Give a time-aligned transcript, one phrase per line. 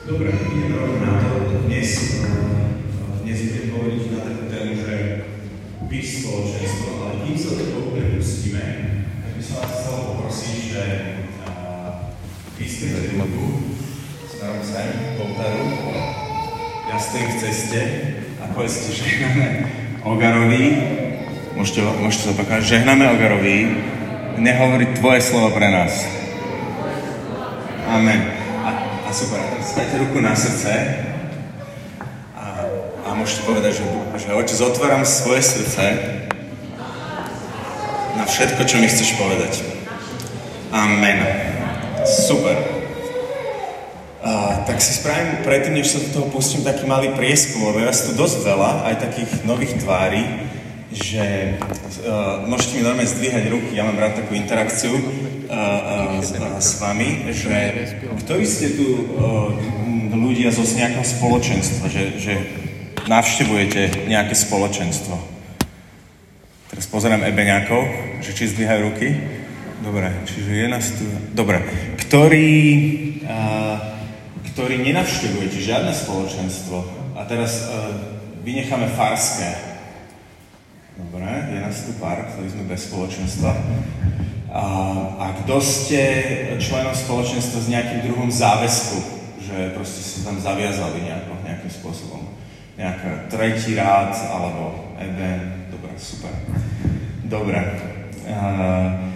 [0.00, 1.60] Dobre, idem rovno na to.
[1.68, 2.24] Dnes,
[3.20, 4.94] dnes budem hovoriť na takú tému, že
[5.84, 8.64] byť spoločenstvo, ale kým sa do toho úplne pustíme,
[9.20, 10.82] tak by som vás chcel poprosiť, že
[12.56, 13.76] vystrite ruku
[14.24, 15.64] smerom sem, k oltáru.
[16.88, 17.80] Ja stojím v ceste
[18.40, 19.68] a povedzte, žehname
[20.00, 20.64] Ogarovi,
[21.60, 23.56] môžete, môžete sa opakovať, žehname Ogarovi,
[24.40, 26.08] nehovorí tvoje slovo pre nás.
[27.84, 28.39] Amen.
[29.10, 30.70] A, super, stavte ruku na srdce
[32.38, 32.62] a,
[33.02, 33.84] a môžete povedať, že,
[34.22, 35.82] že Otec, otváram svoje srdce
[38.14, 39.66] na všetko, čo mi chceš povedať.
[40.70, 41.26] Amen.
[42.06, 42.54] Super.
[44.22, 47.90] A, tak si spravím predtým, než sa do toho pustím, taký malý prieskum, lebo je
[47.90, 50.22] vás tu dosť veľa, aj takých nových tvári,
[50.90, 51.54] že
[52.02, 56.58] uh, môžete mi normálne zdvíhať ruky, ja mám rád takú interakciu uh, uh, s, uh,
[56.58, 57.54] s vami, že
[58.26, 59.54] ktorí ste tu uh,
[60.10, 62.34] ľudia zo nejakého spoločenstva, že, že
[63.06, 65.14] navštevujete nejaké spoločenstvo.
[66.74, 67.82] Teraz pozerám ebeňákov,
[68.22, 69.14] že či zdvíhajú ruky.
[69.86, 71.06] Dobre, čiže je nás tu...
[71.32, 71.62] Dobre.
[72.02, 72.50] Ktorí,
[73.22, 73.78] uh,
[74.50, 76.76] ktorí nenavštevujete žiadne spoločenstvo
[77.14, 77.94] a teraz uh,
[78.42, 79.69] vynecháme farské,
[81.08, 83.56] Dobre, je nás tu pár, ktorí sme bez spoločenstva.
[84.52, 84.64] A,
[85.16, 86.02] a kto ste
[86.60, 88.98] členom spoločenstva s nejakým druhom záväzku,
[89.40, 92.22] že proste ste tam zaviazali nejako, nejakým spôsobom.
[92.76, 95.70] Nejaká tretí rád, alebo eben.
[95.72, 96.34] Dobre, super.
[97.24, 97.58] Dobre.
[98.28, 99.08] Uh,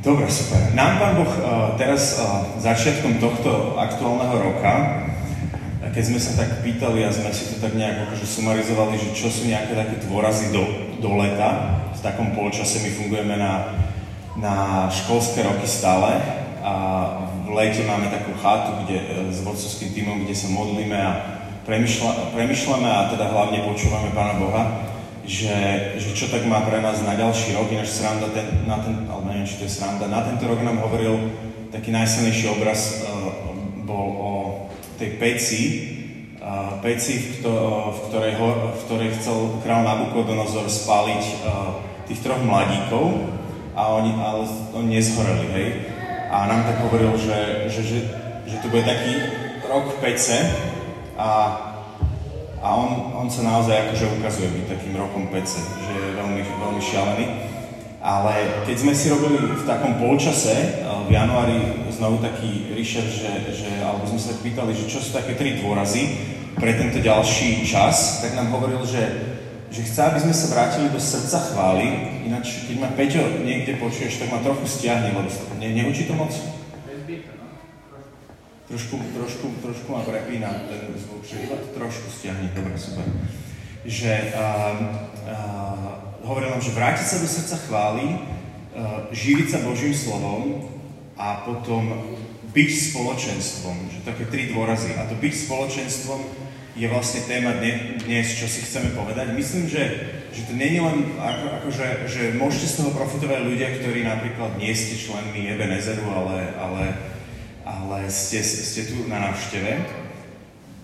[0.00, 0.72] Dobre, super.
[0.72, 5.04] Nám Pán Boh uh, teraz uh, začiatkom tohto aktuálneho roka
[5.90, 9.26] keď sme sa tak pýtali a sme si to tak nejak akože sumarizovali, že čo
[9.26, 10.62] sú nejaké také dôrazy do,
[11.02, 13.74] do leta, v takom polčase my fungujeme na,
[14.38, 14.54] na
[14.86, 16.16] školské roky stále
[16.62, 16.72] a
[17.44, 21.12] v lete máme takú chatu kde, e, s vodcovským týmom, kde sa modlíme a
[21.66, 24.62] premyšľa, premyšľame a teda hlavne počúvame Pána Boha,
[25.26, 25.52] že,
[25.98, 29.26] že čo tak má pre nás na ďalší rok, ináč sranda, ten, na ten, alebo
[29.26, 31.34] neviem, či to je sranda, na tento rok nám hovoril
[31.70, 33.30] taký najsilnejší obraz uh,
[33.86, 34.30] bol o
[35.00, 35.62] tej peci,
[36.44, 37.52] uh, peci, v, kto,
[37.88, 43.40] v, ktorej, ho, v ktorej chcel král Nabukodonozor spáliť uh, tých troch mladíkov,
[43.74, 44.44] a oni, ale
[44.74, 45.68] oni nezhoreli, hej.
[46.30, 47.98] A nám tak hovoril, že, že, že,
[48.46, 49.18] že to bude taký
[49.66, 50.36] rok pece
[51.16, 51.30] a,
[52.62, 56.82] a on, on sa naozaj akože ukazuje byť takým rokom pece, že je veľmi, veľmi
[56.82, 57.26] šialený.
[58.00, 63.70] Ale keď sme si robili v takom polčase, v januári znovu taký research, že, že,
[63.84, 66.16] alebo sme sa pýtali, že čo sú také tri dôrazy
[66.56, 69.04] pre tento ďalší čas, tak nám hovoril, že,
[69.68, 71.86] že chce, aby sme sa vrátili do srdca chvály,
[72.24, 75.28] ináč keď ma Peťo niekde počuješ, tak ma trochu stiahne, lebo
[75.60, 76.32] ne, neučí to moc?
[78.70, 83.04] Trošku, trošku, trošku ma prepína ten zvuk, že iba trošku stiahne, dobre, super.
[83.82, 84.78] Že uh,
[85.26, 90.68] uh, hovoril nám, že vrátiť sa do srdca chvály, uh, živiť sa Božím slovom
[91.16, 92.16] a potom
[92.50, 94.96] byť spoločenstvom, že také tri dôrazy.
[94.98, 96.20] A to byť spoločenstvom
[96.78, 99.34] je vlastne téma dnes, čo si chceme povedať.
[99.34, 99.82] Myslím, že,
[100.30, 104.54] že to je len ako, ako že, že môžete z toho profitovať ľudia, ktorí napríklad
[104.56, 106.84] nie ste členmi Ebenezeru, ale, ale,
[107.66, 109.72] ale ste, ste tu na návšteve.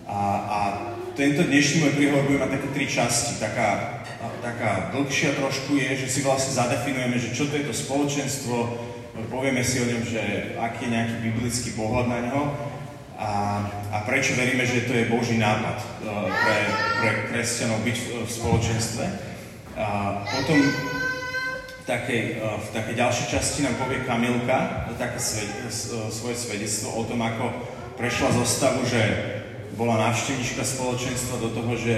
[0.07, 0.59] A, a
[1.17, 3.41] tento dnešný môj príhovor bude mať také tri časti.
[3.41, 4.05] Taká,
[4.45, 8.55] taká dlhšia trošku je, že si vlastne zadefinujeme, že čo to je to spoločenstvo,
[9.33, 10.21] povieme si o ňom, že
[10.61, 12.41] aký je nejaký biblický pohľad na ňo
[13.17, 13.31] a,
[13.89, 15.85] a prečo veríme, že to je Boží nápad e,
[16.29, 16.57] pre,
[17.01, 19.05] pre kresťanov byť v, v spoločenstve.
[19.73, 25.49] A potom v takej, e, v takej ďalšej časti nám povie Kamilka také e,
[26.13, 27.49] svoje svedectvo o tom, ako
[27.97, 29.01] prešla zo stavu, že
[29.75, 31.95] bola návštevníčka spoločenstva do toho, že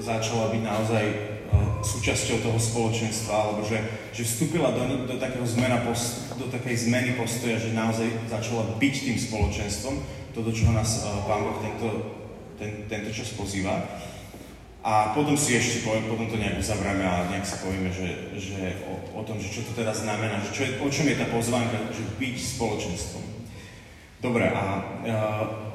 [0.00, 3.82] začala byť naozaj uh, súčasťou toho spoločenstva, alebo že,
[4.16, 5.84] že vstúpila do, do, takého zmena
[6.38, 9.94] do takej zmeny postoja, že naozaj začala byť tým spoločenstvom,
[10.32, 11.88] to, do čoho nás uh, Pán Boh tento,
[12.56, 13.76] ten, tento čas pozýva.
[14.82, 18.82] A potom si ešte poviem, potom to nejak uzavrieme a nejak si povieme, že, že
[18.82, 21.26] o, o tom, že čo to teda znamená, že čo je, o čom je tá
[21.30, 23.24] pozvánka, že byť spoločenstvom.
[24.18, 24.62] Dobre, a
[25.06, 25.71] uh,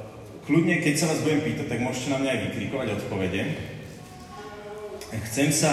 [0.47, 3.41] Kľudne, keď sa vás budem pýtať, tak môžete na mňa aj vykrikovať odpovede.
[5.27, 5.71] Chcem sa,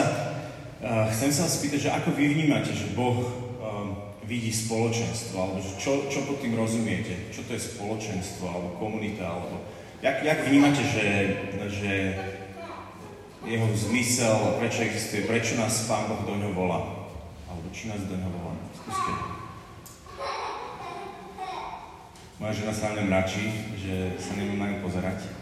[0.83, 3.23] uh, chcem sa vás spýtať, že ako vy vnímate, že Boh
[3.63, 3.95] um,
[4.27, 7.31] vidí spoločenstvo, alebo že čo, čo pod tým rozumiete?
[7.31, 9.63] Čo to je spoločenstvo, alebo komunita, alebo...
[10.03, 11.07] Jak, jak vnímate, že,
[11.71, 11.93] že
[13.47, 16.83] jeho zmysel, prečo existuje, prečo nás Pán Boh do ňoho volá?
[17.47, 18.59] Alebo či nás do ňoho volá?
[18.75, 19.34] Skúste.
[22.45, 25.33] Moja žena sa na mňa mračí, že sa nemám na ňu pozerať.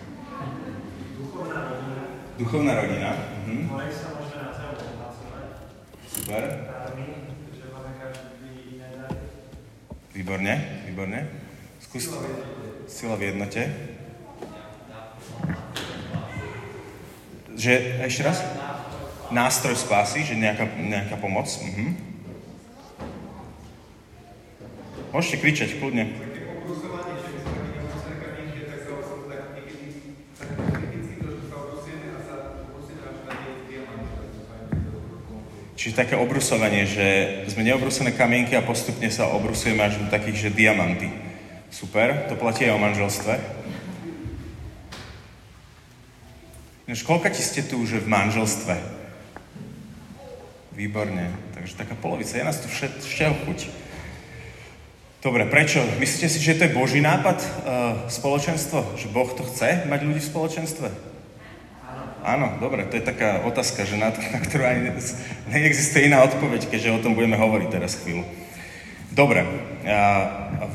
[1.19, 2.03] Duchovná rodina.
[2.39, 3.11] Duchovná rodina.
[3.43, 3.59] Mhm.
[6.07, 6.43] Super.
[10.15, 10.55] Výborne,
[10.87, 11.21] výborne.
[11.83, 12.07] Skús
[12.87, 13.67] sila v jednote.
[17.59, 18.47] Že, ešte raz?
[19.35, 21.51] Nástroj spásy, že nejaká, nejaká pomoc.
[21.51, 21.99] Mhm.
[25.11, 26.31] Môžete kričať, kľudne.
[35.83, 37.07] Čiže také obrusovanie, že
[37.51, 41.11] sme neobrusené kamienky a postupne sa obrusujeme až do takých, že diamanty.
[41.75, 43.35] Super, to platí aj o manželstve.
[46.87, 48.79] Než koľka ti ste tu už v manželstve?
[50.79, 53.59] Výborne, takže taká polovica, je nás tu všet, všetko chuť.
[55.19, 55.83] Dobre, prečo?
[55.99, 57.51] Myslíte si, že to je Boží nápad, uh,
[58.07, 59.03] spoločenstvo?
[59.03, 61.12] Že Boh to chce, mať ľudí v spoločenstve?
[62.23, 64.95] Áno, dobre, to je taká otázka, že na, na ktorú ne-
[65.51, 68.23] neexistuje iná odpoveď, keďže o tom budeme hovoriť teraz chvíľu.
[69.11, 69.43] Dobre,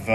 [0.04, 0.08] v,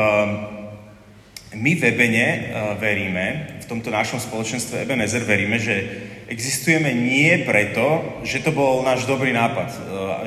[1.57, 2.29] my v Ebene
[2.77, 9.09] veríme, v tomto našom spoločenstve Ebenezer veríme, že existujeme nie preto, že to bol náš
[9.09, 9.73] dobrý nápad,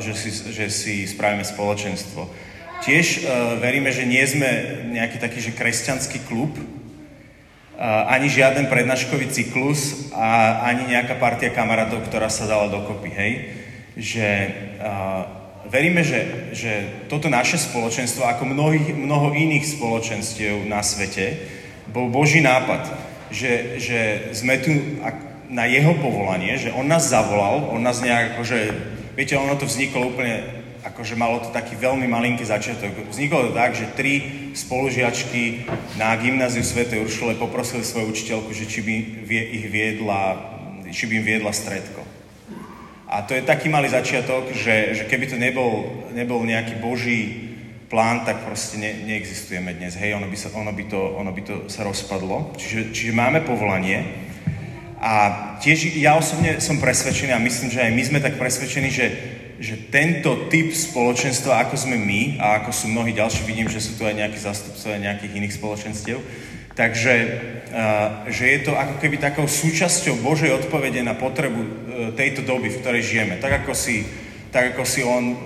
[0.02, 2.28] že si, že si spravíme spoločenstvo.
[2.84, 3.24] Tiež
[3.64, 4.50] veríme, že nie sme
[4.92, 6.52] nejaký taký, že kresťanský klub,
[7.84, 13.32] ani žiaden prednáškový cyklus a ani nejaká partia kamarátov, ktorá sa dala dokopy, hej?
[13.96, 14.28] Že
[14.80, 14.92] a,
[15.68, 21.36] veríme, že, že toto naše spoločenstvo, ako mnohých, mnoho iných spoločenstiev na svete,
[21.92, 22.88] bol Boží nápad.
[23.34, 24.00] Že, že
[24.38, 24.72] sme tu
[25.50, 28.60] na jeho povolanie, že on nás zavolal, on nás nejak akože,
[29.18, 33.10] viete, ono to vzniklo úplne, akože malo to taký veľmi malinký začiatok.
[33.10, 34.14] Vzniklo to tak, že tri
[34.54, 35.66] spolužiačky
[35.98, 36.86] na gymnáziu Sv.
[36.86, 38.96] Uršule poprosili svoju učiteľku, že či by
[39.34, 40.22] ich viedla,
[40.94, 42.06] či by im viedla stredko.
[43.10, 47.50] A to je taký malý začiatok, že, že keby to nebol, nebol nejaký boží
[47.90, 49.98] plán, tak proste ne, neexistujeme dnes.
[49.98, 52.54] Hej, ono by, sa, ono, by to, ono by to sa rozpadlo.
[52.58, 54.26] Čiže, čiže máme povolanie.
[55.02, 55.14] A
[55.62, 59.06] tiež ja osobne som presvedčený a myslím, že aj my sme tak presvedčení, že,
[59.56, 63.96] že tento typ spoločenstva, ako sme my a ako sú mnohí ďalší, vidím, že sú
[63.96, 66.20] tu aj nejakí zastupcovia nejakých iných spoločenstiev,
[66.76, 67.14] takže
[67.72, 71.70] uh, že je to ako keby takou súčasťou Božej odpovede na potrebu uh,
[72.20, 73.40] tejto doby, v ktorej žijeme.
[73.40, 74.04] Tak ako si,
[74.52, 75.38] tak ako si on, uh,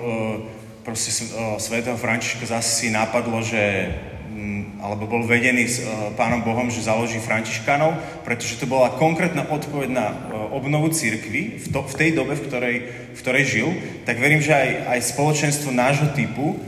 [0.81, 1.13] proste
[1.61, 3.93] svätého Františka zase si napadlo, že
[4.33, 5.85] mm, alebo bol vedený s
[6.17, 7.93] pánom Bohom, že založí Františkanov,
[8.25, 10.07] pretože to bola konkrétna odpoveď na
[10.49, 12.75] obnovu církvy v, to, v tej dobe, v ktorej,
[13.13, 13.69] v ktorej žil,
[14.05, 16.59] tak verím, že aj, aj spoločenstvo nášho typu,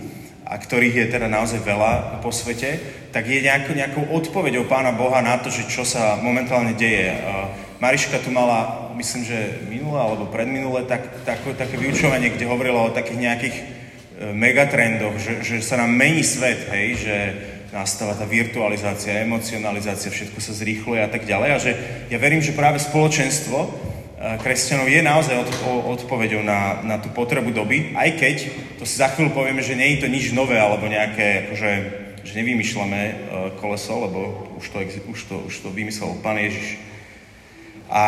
[0.52, 2.76] a ktorých je teda naozaj veľa po svete,
[3.16, 7.16] tak je nejako, nejakou odpoveďou Pána Boha na to, že čo sa momentálne deje.
[7.80, 12.96] Mariška tu mala, myslím, že minule alebo predminule, tak, tak, také vyučovanie, kde hovorila o
[12.96, 13.64] takých nejakých e,
[14.36, 17.16] megatrendoch, že, že sa nám mení svet, hej, že
[17.72, 21.50] nastáva tá virtualizácia, emocionalizácia, všetko sa zrýchluje a tak ďalej.
[21.56, 21.72] A že
[22.12, 23.91] ja verím, že práve spoločenstvo
[24.21, 28.38] kresťanov je naozaj od, o- odpoveďou na, na tú potrebu doby, aj keď,
[28.77, 31.71] to si za chvíľu povieme, že nie je to nič nové, alebo nejaké, akože,
[32.21, 33.13] že nevymýšľame e,
[33.57, 34.77] koleso, lebo už to,
[35.09, 36.77] už to, už to vymyslel Pán Ježiš.
[37.92, 38.01] A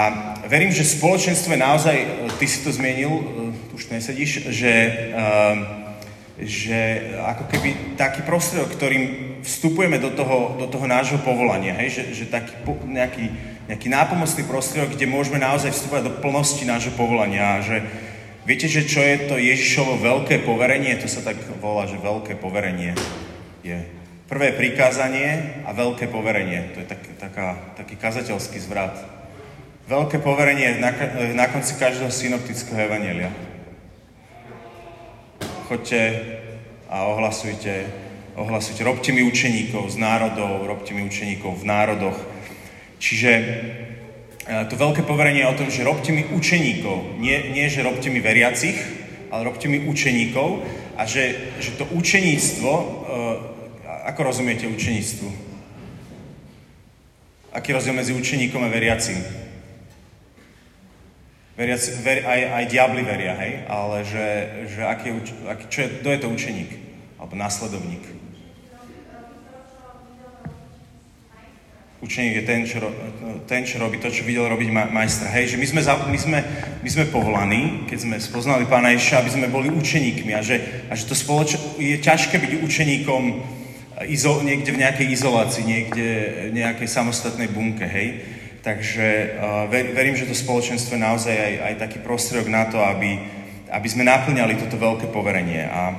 [0.46, 3.24] verím, že spoločenstvo je naozaj, e, ty si to zmienil, e,
[3.74, 4.74] už nesedíš, že,
[6.38, 11.90] že ako keby taký prostriedok, ktorým vstupujeme do toho, do toho nášho povolania, hej?
[11.90, 13.34] Že, že taký po, nejaký,
[13.68, 17.64] nejaký nápomocný prostriedok, kde môžeme naozaj vstupovať do plnosti nášho povolania.
[17.64, 17.78] Že
[18.44, 21.00] viete, že čo je to Ježišovo veľké poverenie?
[21.00, 22.96] To sa tak volá, že veľké poverenie
[23.64, 23.80] je
[24.28, 26.76] prvé prikázanie a veľké poverenie.
[26.76, 28.98] To je tak, taká, taký kazateľský zvrat.
[29.88, 30.92] Veľké poverenie na,
[31.36, 33.32] na konci každého synoptického evanelia.
[35.68, 36.02] Choďte
[36.92, 37.88] a ohlasujte,
[38.36, 42.33] ohlasujte, robte mi učeníkov z národov, robte mi učeníkov v národoch.
[43.04, 43.44] Čiže e,
[44.72, 48.24] to veľké poverenie je o tom, že robte mi učeníkov, nie, nie že robte mi
[48.24, 48.80] veriacich,
[49.28, 50.64] ale robte mi učeníkov
[50.96, 52.86] a že, že to učeníctvo, e,
[54.08, 55.28] ako rozumiete učeníctvu?
[57.52, 59.20] Aký rozdiel medzi učeníkom a veriacím?
[61.60, 63.68] Veriaci, ver, aj, aj diabli veria, hej?
[63.70, 64.28] Ale že,
[64.74, 65.14] že aký
[65.46, 66.72] aký, čo je, kto je to učeník?
[67.22, 68.23] Alebo následovník?
[72.04, 72.84] Učeník je ten, čo,
[73.48, 75.32] ten, čo robí to, čo videl robiť ma- majstra.
[75.32, 76.40] Hej, že my sme, za, my, sme,
[76.84, 80.60] my sme povolaní, keď sme spoznali Pána Ježiša, aby sme boli učeníkmi a že,
[80.92, 83.24] a že to spoloč- je ťažké byť učeníkom
[84.12, 86.08] izo, niekde v nejakej izolácii, niekde
[86.52, 88.20] v nejakej samostatnej bunke, hej.
[88.68, 89.08] Takže
[89.40, 93.16] uh, ver, verím, že to spoločenstvo je naozaj aj, aj taký prostriedok na to, aby,
[93.72, 95.72] aby sme naplňali toto veľké poverenie.
[95.72, 95.96] A,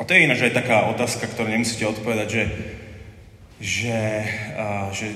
[0.00, 2.42] a to je ináč aj taká otázka, ktorú nemusíte odpovedať, že,
[3.60, 4.24] že,
[4.96, 5.06] že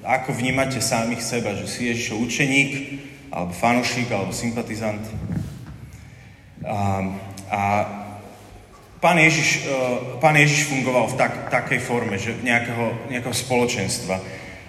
[0.00, 2.70] ako vnímate samých seba, že si Ježišov učeník,
[3.30, 5.04] alebo fanušík, alebo sympatizant.
[6.64, 7.04] A,
[7.52, 7.60] a
[8.98, 14.16] pán, Ježiš, uh, pán Ježiš fungoval v tak, takej forme, že nejakého, nejakého spoločenstva.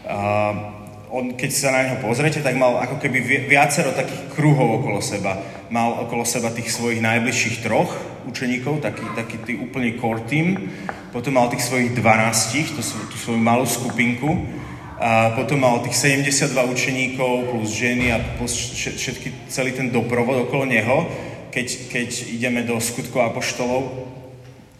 [0.04, 5.04] Uh, on, keď sa na neho pozrete, tak mal ako keby viacero takých kruhov okolo
[5.04, 5.36] seba.
[5.68, 7.92] Mal okolo seba tých svojich najbližších troch
[8.28, 10.72] učeníkov, taký, taký tý úplný core team.
[11.12, 14.48] Potom mal tých svojich 12, tú, tú svoju malú skupinku.
[14.96, 20.64] A potom mal tých 72 učeníkov plus ženy a plus všetky, celý ten doprovod okolo
[20.64, 21.04] neho.
[21.52, 23.92] Keď, keď ideme do skutkov apoštolov,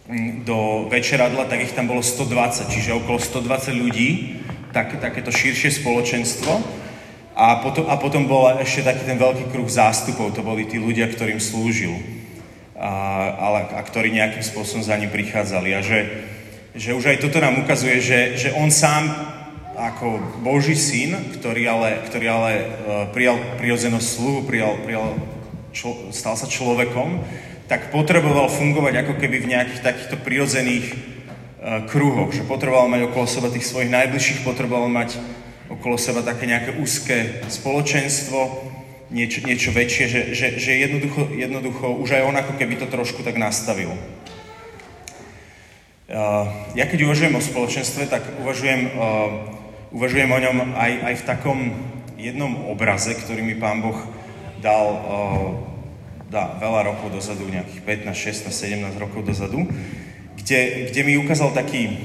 [0.08, 4.40] mm, do večeradla, tak ich tam bolo 120, čiže okolo 120 ľudí
[4.72, 6.80] tak, takéto širšie spoločenstvo.
[7.36, 11.12] A potom, a potom bol ešte taký ten veľký kruh zástupov, to boli tí ľudia,
[11.12, 12.21] ktorým slúžil.
[12.82, 12.92] A,
[13.38, 15.70] ale, a ktorí nejakým spôsobom za ním prichádzali.
[15.70, 16.26] A že,
[16.74, 19.06] že už aj toto nám ukazuje, že, že on sám
[19.78, 22.64] ako Boží syn, ktorý ale, ktorý ale uh,
[23.14, 25.14] prijal prirodzenosť sluhu, prijal, prijal
[25.70, 27.22] člo, stal sa človekom,
[27.70, 31.12] tak potreboval fungovať ako keby v nejakých takýchto prirodzených
[31.62, 35.14] Eh, kruhoch, že potreboval mať okolo seba tých svojich najbližších, potreboval mať
[35.70, 38.50] okolo seba také nejaké úzke spoločenstvo,
[39.12, 43.20] niečo, niečo väčšie, že, že, že jednoducho, jednoducho už aj on ako keby to trošku
[43.22, 43.92] tak nastavil.
[46.12, 51.26] Uh, ja keď uvažujem o spoločenstve, tak uvažujem, uh, uvažujem o ňom aj, aj v
[51.28, 51.58] takom
[52.16, 53.96] jednom obraze, ktorý mi pán Boh
[54.60, 55.50] dal uh,
[56.32, 59.68] dá veľa rokov dozadu, nejakých 15, 16, 17 rokov dozadu
[60.42, 61.98] kde, kde mi ukázal taký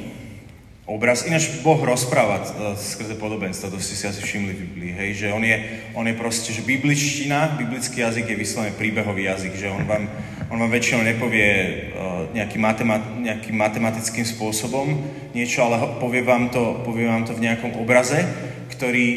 [0.88, 1.28] obraz.
[1.28, 2.48] Ináč Boh rozpráva uh,
[2.80, 6.16] skrze podobenstva, to ste si asi všimli v Biblii, hej, že on je, on je
[6.16, 10.08] proste, že bibličtina, biblický jazyk je vyslovene príbehový jazyk, že on vám,
[10.48, 11.48] on vám väčšinou nepovie
[11.92, 14.96] uh, nejaký matemat, nejakým matematickým spôsobom
[15.36, 18.24] niečo, ale povie vám to, povie vám to v nejakom obraze,
[18.72, 19.08] ktorý,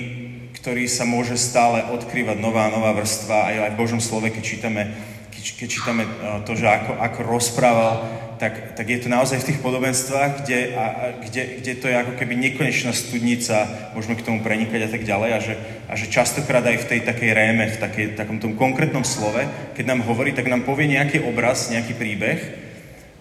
[0.58, 4.82] ktorý sa môže stále odkrývať nová nová vrstva aj, aj v Božom slove, keď čítame,
[5.30, 9.60] keď, čítame uh, to, že ako, ako rozprával tak, tak je to naozaj v tých
[9.60, 14.40] podobenstvách, kde, a, a, kde, kde to je ako keby nekonečná studnica, môžeme k tomu
[14.40, 15.54] prenikať a tak ďalej a že,
[15.86, 19.44] a že častokrát aj v tej takej réme, v takej, takom tom konkrétnom slove,
[19.76, 22.40] keď nám hovorí, tak nám povie nejaký obraz, nejaký príbeh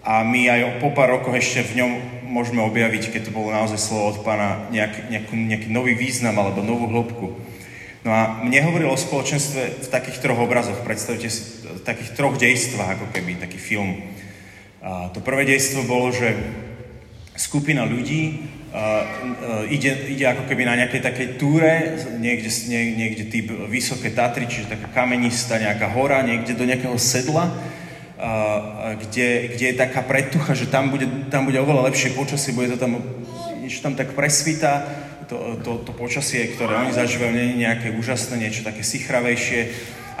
[0.00, 1.92] a my aj po pár rokoch ešte v ňom
[2.32, 6.64] môžeme objaviť, keď to bolo naozaj slovo od pána, nejak, nejaký, nejaký nový význam alebo
[6.64, 7.26] novú hĺbku.
[8.00, 10.80] No a mne hovorilo o spoločenstve v takých troch obrazoch.
[10.80, 14.09] Predstavte si, v takých troch dejstvách, ako keby, taký film.
[14.80, 16.32] A to prvé dejstvo bolo, že
[17.36, 18.36] skupina ľudí
[18.72, 24.12] uh, uh, ide, ide ako keby na nejakej takej túre, niekde, nie, niekde typ Vysoké
[24.12, 30.00] Tatry, čiže taká kamenista, nejaká hora, niekde do nejakého sedla, uh, kde, kde je taká
[30.00, 33.04] predtucha, že tam bude, tam bude oveľa lepšie počasie, bude to tam,
[33.60, 34.88] niečo tam tak presvita,
[35.28, 39.70] to, to, to počasie, ktoré oni zažívajú, nie je nejaké úžasné, niečo také sichravejšie,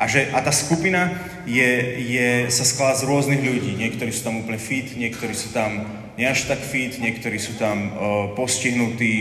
[0.00, 1.12] a, že, a tá skupina
[1.44, 3.76] je, je, sa skladá z rôznych ľudí.
[3.76, 5.84] Niektorí sú tam úplne fit, niektorí sú tam
[6.16, 7.92] nie až tak fit, niektorí sú tam uh,
[8.32, 9.14] postihnutí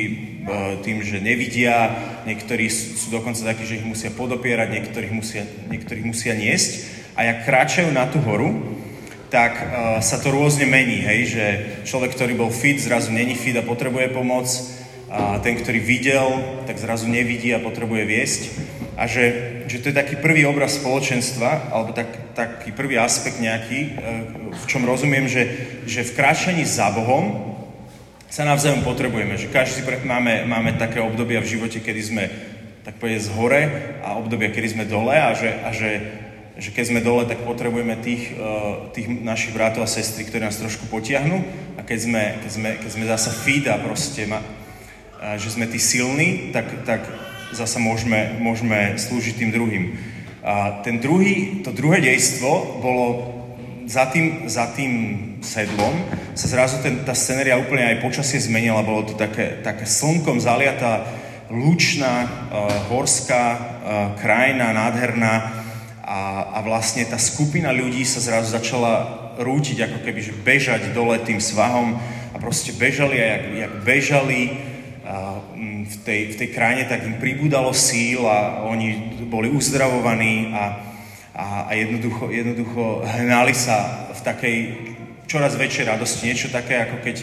[0.48, 1.92] uh, tým, že nevidia,
[2.24, 6.72] niektorí sú, sú dokonca takí, že ich musia podopierať, niektorých musia, niektorých musia niesť.
[7.20, 8.80] A jak kráčajú na tú horu,
[9.28, 11.46] tak uh, sa to rôzne mení, hej, že
[11.88, 14.48] človek, ktorý bol fit, zrazu není fit a potrebuje pomoc,
[15.10, 16.28] a ten, ktorý videl,
[16.70, 18.42] tak zrazu nevidí a potrebuje viesť.
[19.00, 23.80] A že, že to je taký prvý obraz spoločenstva, alebo tak, taký prvý aspekt nejaký,
[23.80, 23.90] e,
[24.52, 25.48] v čom rozumiem, že,
[25.88, 27.56] že v kráčaní za Bohom
[28.28, 29.40] sa navzájom potrebujeme.
[29.40, 32.24] Že každý máme, máme také obdobia v živote, kedy sme
[32.84, 33.62] tak povedať z hore
[34.04, 35.92] a obdobia, kedy sme dole a že, a že,
[36.60, 40.60] že keď sme dole, tak potrebujeme tých, e, tých našich bratov a sestry, ktorí nás
[40.60, 41.40] trošku potiahnu
[41.80, 44.44] a keď sme, keď sme, keď sme zasa feed a proste ma,
[45.40, 49.84] že sme tí silní, tak, tak zasa môžeme, môžeme slúžiť tým druhým.
[50.44, 53.06] A ten druhý, to druhé dejstvo bolo
[53.90, 54.94] za tým, za tým
[55.42, 56.06] sedlom
[56.38, 58.86] sa zrazu ten, tá scenéria úplne aj počasie zmenila.
[58.86, 61.10] Bolo to také, také slnkom zaliatá,
[61.50, 63.60] lučná, uh, horská uh,
[64.22, 65.66] krajina, nádherná
[66.06, 71.18] a, a vlastne tá skupina ľudí sa zrazu začala rútiť, ako keby, že bežať dole
[71.26, 71.98] tým svahom
[72.34, 74.42] a proste bežali a jak, jak bežali,
[75.90, 80.64] v tej, v tej krajine, tak im pribúdalo síl a oni boli uzdravovaní a,
[81.34, 84.58] a, a jednoducho, jednoducho hnali sa v takej
[85.26, 86.30] čoraz väčšej radosti.
[86.30, 87.18] Niečo také, ako keď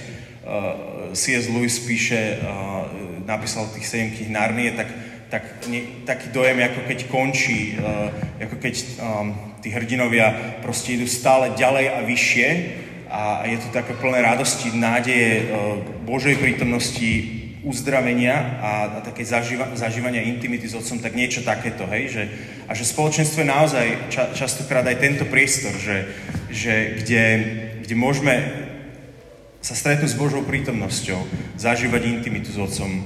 [1.16, 1.49] C.S.
[1.49, 2.87] Lewis píše, uh,
[3.25, 4.88] napísal tých sedem knih Narnie, tak,
[5.33, 8.12] tak nie, taký dojem, ako keď končí, uh,
[8.45, 9.33] ako keď um,
[9.64, 12.49] tí hrdinovia proste idú stále ďalej a vyššie
[13.07, 19.75] a je to také plné radosti, nádeje, uh, Božej prítomnosti, uzdravenia a, a také zažíva,
[19.75, 22.23] zažívania intimity s otcom, tak niečo takéto, hej, že,
[22.70, 26.06] a že spoločenstvo je naozaj ča, častokrát aj tento priestor, že,
[26.46, 27.25] že kde,
[27.82, 28.35] kde môžeme
[29.58, 31.26] sa stretnúť s Božou prítomnosťou,
[31.58, 33.02] zažívať intimitu s otcom,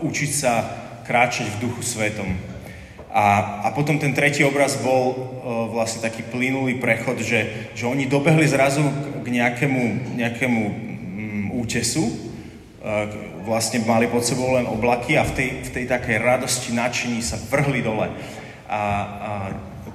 [0.00, 0.52] učiť sa
[1.04, 2.32] kráčať v duchu svetom.
[3.12, 5.16] A, a potom ten tretí obraz bol uh,
[5.72, 8.84] vlastne taký plynulý prechod, že, že oni dobehli zrazu
[9.24, 10.74] k nejakému, nejakému um,
[11.64, 12.25] útesu,
[13.42, 17.34] vlastne mali pod sebou len oblaky a v tej, v tej takej radosti, nadšení sa
[17.34, 18.06] vrhli dole
[18.70, 19.32] a, a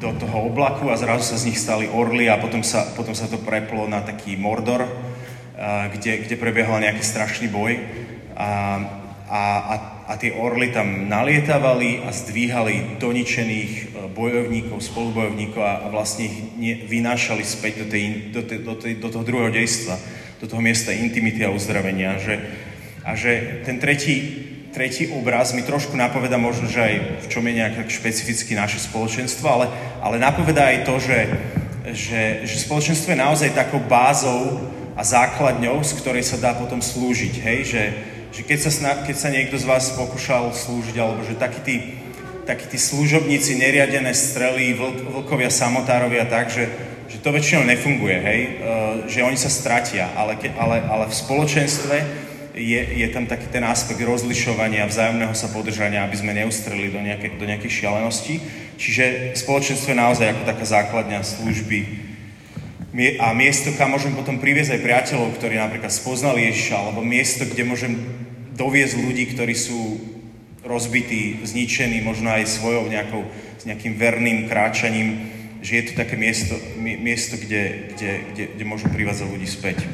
[0.02, 3.30] do toho oblaku a zrazu sa z nich stali orly a potom sa, potom sa
[3.30, 7.80] to preplo na taký Mordor, a, kde, kde prebiehal nejaký strašný boj.
[8.36, 8.50] A,
[9.32, 9.76] a, a,
[10.12, 16.38] a tie orly tam nalietavali a zdvíhali doničených e, bojovníkov, spolubojovníkov a, a vlastne ich
[16.60, 19.96] nie, vynášali späť do, tej, do, tej, do, tej, do toho druhého dejstva,
[20.44, 22.44] do toho miesta intimity a uzdravenia, že,
[23.02, 27.58] a že ten tretí, tretí obraz mi trošku napoveda možno, že aj v čom je
[27.58, 29.66] nejak špecificky naše spoločenstvo, ale,
[30.00, 31.20] ale napoveda aj to, že,
[31.92, 34.62] že, že spoločenstvo je naozaj takou bázou
[34.96, 37.34] a základňou, z ktorej sa dá potom slúžiť.
[37.42, 37.60] Hej?
[37.66, 37.84] Že,
[38.32, 41.76] že keď, sa, keď sa niekto z vás pokúšal slúžiť, alebo že takí tí,
[42.46, 46.70] takí tí služobníci, neriadené strely, vlk, vlkovia, samotárovia, tak, že,
[47.10, 48.40] že to väčšinou nefunguje, hej?
[48.42, 48.50] Uh,
[49.10, 51.96] že oni sa stratia, ale, ke, ale, ale v spoločenstve
[52.56, 57.36] je, je tam taký ten aspekt rozlišovania, vzájomného sa podržania, aby sme neustreli do, nejaké,
[57.40, 58.44] do nejakých šialeností.
[58.76, 62.12] Čiže spoločenstvo je naozaj ako taká základňa služby
[62.92, 67.64] a miesto, kam môžem potom priviesť aj priateľov, ktorí napríklad spoznali Ježiša, alebo miesto, kde
[67.64, 67.96] môžem
[68.60, 69.96] doviezť ľudí, ktorí sú
[70.68, 73.24] rozbití, zničení, možno aj svojou nejakou,
[73.56, 75.32] s nejakým verným kráčaním,
[75.64, 79.88] že je to také miesto, miesto kde, kde, kde, kde môžu privádzať ľudí späť.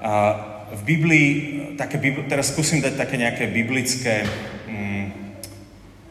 [0.00, 0.40] A
[0.72, 1.28] v Biblii,
[1.80, 1.96] také,
[2.28, 4.28] teraz skúsim dať také nejaké biblické
[4.68, 5.06] mm,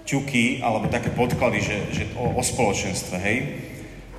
[0.07, 3.37] ťuky alebo také podklady, že, že o, o spoločenstve, hej.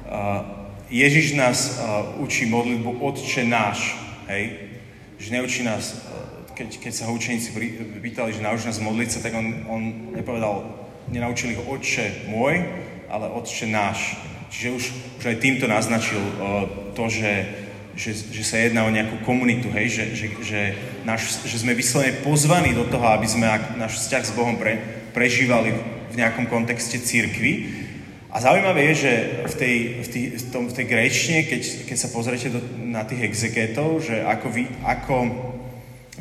[0.09, 0.41] Uh,
[0.89, 3.99] Ježiš nás uh, učí modlitbu Otče náš,
[4.31, 4.73] hej.
[5.19, 6.07] Že neučí nás,
[6.55, 7.51] keď, keď sa ho učeníci
[7.99, 9.83] pýtali, že naučí nás modliť sa, tak on, on
[10.15, 10.63] nepovedal,
[11.11, 12.63] nenaučili ho Otče môj,
[13.11, 14.15] ale Otče náš.
[14.49, 14.85] Čiže už,
[15.19, 17.67] už aj týmto naznačil uh, to, že
[17.99, 20.61] že, že sa jedná o nejakú komunitu, hej, že, že, že,
[21.03, 24.79] naš, že sme vyslovene pozvaní do toho, aby sme náš vzťah s Bohom pre,
[25.11, 25.75] prežívali
[26.09, 27.85] v nejakom kontexte církvy.
[28.31, 29.13] A zaujímavé je, že
[29.51, 33.03] v tej, v tej, v tom, v tej gréčne, keď, keď sa pozriete do, na
[33.03, 35.15] tých exegetov, že ako, vy, ako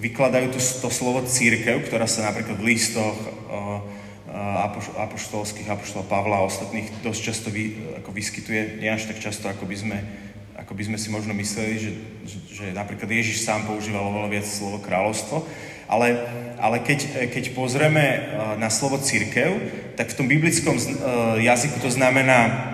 [0.01, 3.17] vykladajú to, to slovo církev, ktorá sa napríklad v listoch
[4.97, 9.65] apoštolských, apoštola Pavla a ostatných dosť často vy, ako vyskytuje, nie až tak často, ako
[9.65, 9.97] by sme
[10.67, 11.91] ako by sme si možno mysleli, že,
[12.27, 15.47] že, že napríklad Ježiš sám používal oveľa viac slovo kráľovstvo.
[15.87, 16.19] Ale,
[16.59, 18.19] ale keď, keď pozrieme eh,
[18.59, 19.47] na slovo církev,
[19.95, 20.91] tak v tom biblickom eh,
[21.47, 22.67] jazyku to znamená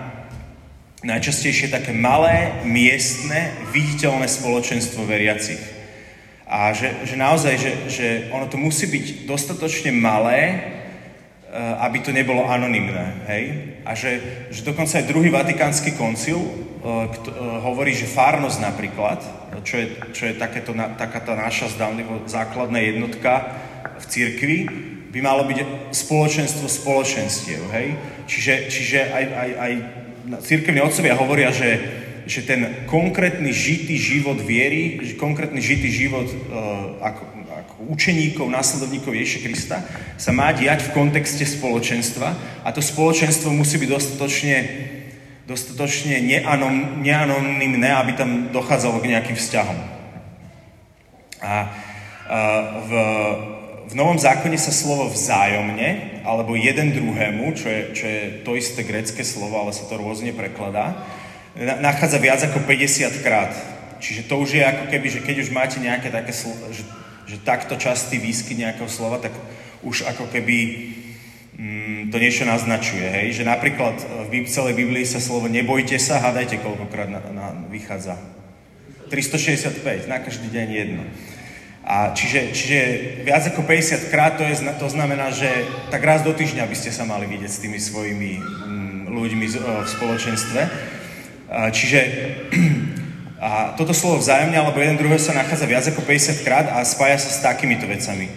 [1.06, 5.62] najčastejšie také malé, miestne, viditeľné spoločenstvo veriacich.
[6.50, 10.74] A že, že naozaj, že, že ono to musí byť dostatočne malé,
[11.54, 13.30] Eh, aby to nebolo anonymné.
[13.30, 13.44] Hej?
[13.86, 14.18] A že,
[14.50, 16.42] že dokonca aj druhý vatikánsky koncil
[17.64, 19.20] hovorí, že fárnosť napríklad,
[19.64, 23.56] čo je, čo je takéto, na, takáto naša zdanlivo základná jednotka
[24.00, 24.58] v cirkvi,
[25.14, 27.62] by malo byť spoločenstvo spoločenstiev.
[27.72, 27.88] Hej?
[28.28, 29.72] Čiže, čiže aj, aj, aj
[30.44, 31.72] církevní otcovia hovoria, že,
[32.28, 37.24] že ten konkrétny žitý život viery, konkrétny žitý život uh, ako,
[37.94, 39.78] učeníkov, následovníkov Ježiša Krista
[40.16, 42.32] sa má diať v kontexte spoločenstva
[42.64, 44.56] a to spoločenstvo musí byť dostatočne,
[45.44, 49.80] dostatočne neanom, neanonymné, aby tam dochádzalo k nejakým vzťahom.
[51.44, 51.54] A, a
[52.88, 52.92] v,
[53.92, 58.88] v Novom zákone sa slovo vzájomne, alebo jeden druhému, čo je, čo je to isté
[58.88, 60.96] grecké slovo, ale sa to rôzne prekladá,
[61.60, 63.52] nachádza viac ako 50 krát.
[64.00, 66.84] Čiže to už je ako keby, že keď už máte nejaké také slovo, že
[67.28, 69.32] že takto častý výskyt nejakého slova, tak
[69.84, 70.58] už ako keby
[72.10, 73.42] to niečo naznačuje, hej?
[73.42, 73.96] Že napríklad
[74.30, 78.18] v celej Biblii sa slovo nebojte sa, hádajte koľkokrát na, na, vychádza.
[79.08, 81.04] 365, na každý deň jedno.
[81.86, 82.80] A čiže, čiže
[83.28, 85.46] viac ako 50 krát to, je, to znamená, že
[85.94, 89.88] tak raz do týždňa by ste sa mali vidieť s tými svojimi mm, ľuďmi v
[89.88, 90.62] spoločenstve.
[91.70, 92.00] Čiže
[93.44, 97.20] A toto slovo vzájomne alebo jeden druhého sa nachádza viac ako 50 krát a spája
[97.20, 98.32] sa s takýmito vecami.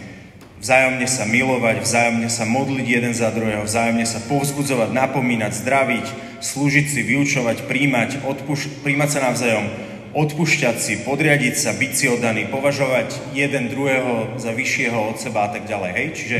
[0.67, 6.07] Vzájomne sa milovať, vzájomne sa modliť jeden za druhého, vzájomne sa povzbudzovať, napomínať, zdraviť,
[6.43, 9.63] slúžiť si, vyučovať, príjmať, odpuš- príjmať sa navzájom,
[10.11, 15.55] odpušťať si, podriadiť sa, byť si oddaný, považovať jeden druhého za vyššieho od seba a
[15.55, 15.91] tak ďalej.
[15.95, 16.07] Hej?
[16.19, 16.39] Čiže,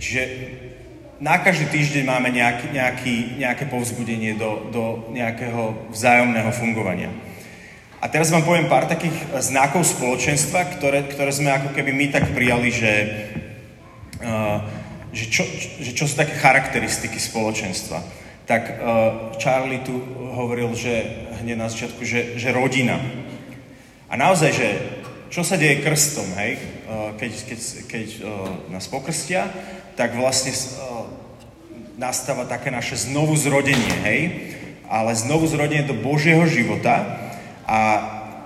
[0.00, 0.22] čiže
[1.20, 7.12] na každý týždeň máme nejaký, nejaký, nejaké povzbudenie do, do nejakého vzájomného fungovania.
[8.00, 12.32] A teraz vám poviem pár takých znakov spoločenstva, ktoré, ktoré sme ako keby my tak
[12.32, 12.92] prijali, že,
[15.12, 15.44] že, čo,
[15.80, 18.00] že čo sú také charakteristiky spoločenstva.
[18.46, 18.76] Tak uh,
[19.42, 19.98] Charlie tu
[20.36, 23.00] hovoril, že hneď na začiatku, že, že rodina.
[24.06, 24.68] A naozaj, že
[25.34, 26.52] čo sa deje krstom, hej?
[26.86, 27.58] Uh, keď, keď,
[27.90, 28.26] keď uh,
[28.70, 29.50] nás pokrstia,
[29.98, 31.10] tak vlastne uh,
[31.98, 34.20] nastáva také naše znovu zrodenie, hej?
[34.86, 37.26] Ale znovu zrodenie do Božieho života,
[37.66, 37.78] a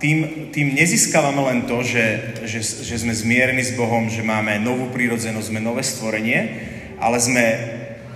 [0.01, 4.89] tým, tým nezískavame len to, že, že, že sme zmierení s Bohom, že máme novú
[4.89, 6.41] prírodzenosť, sme nové stvorenie,
[6.97, 7.45] ale sme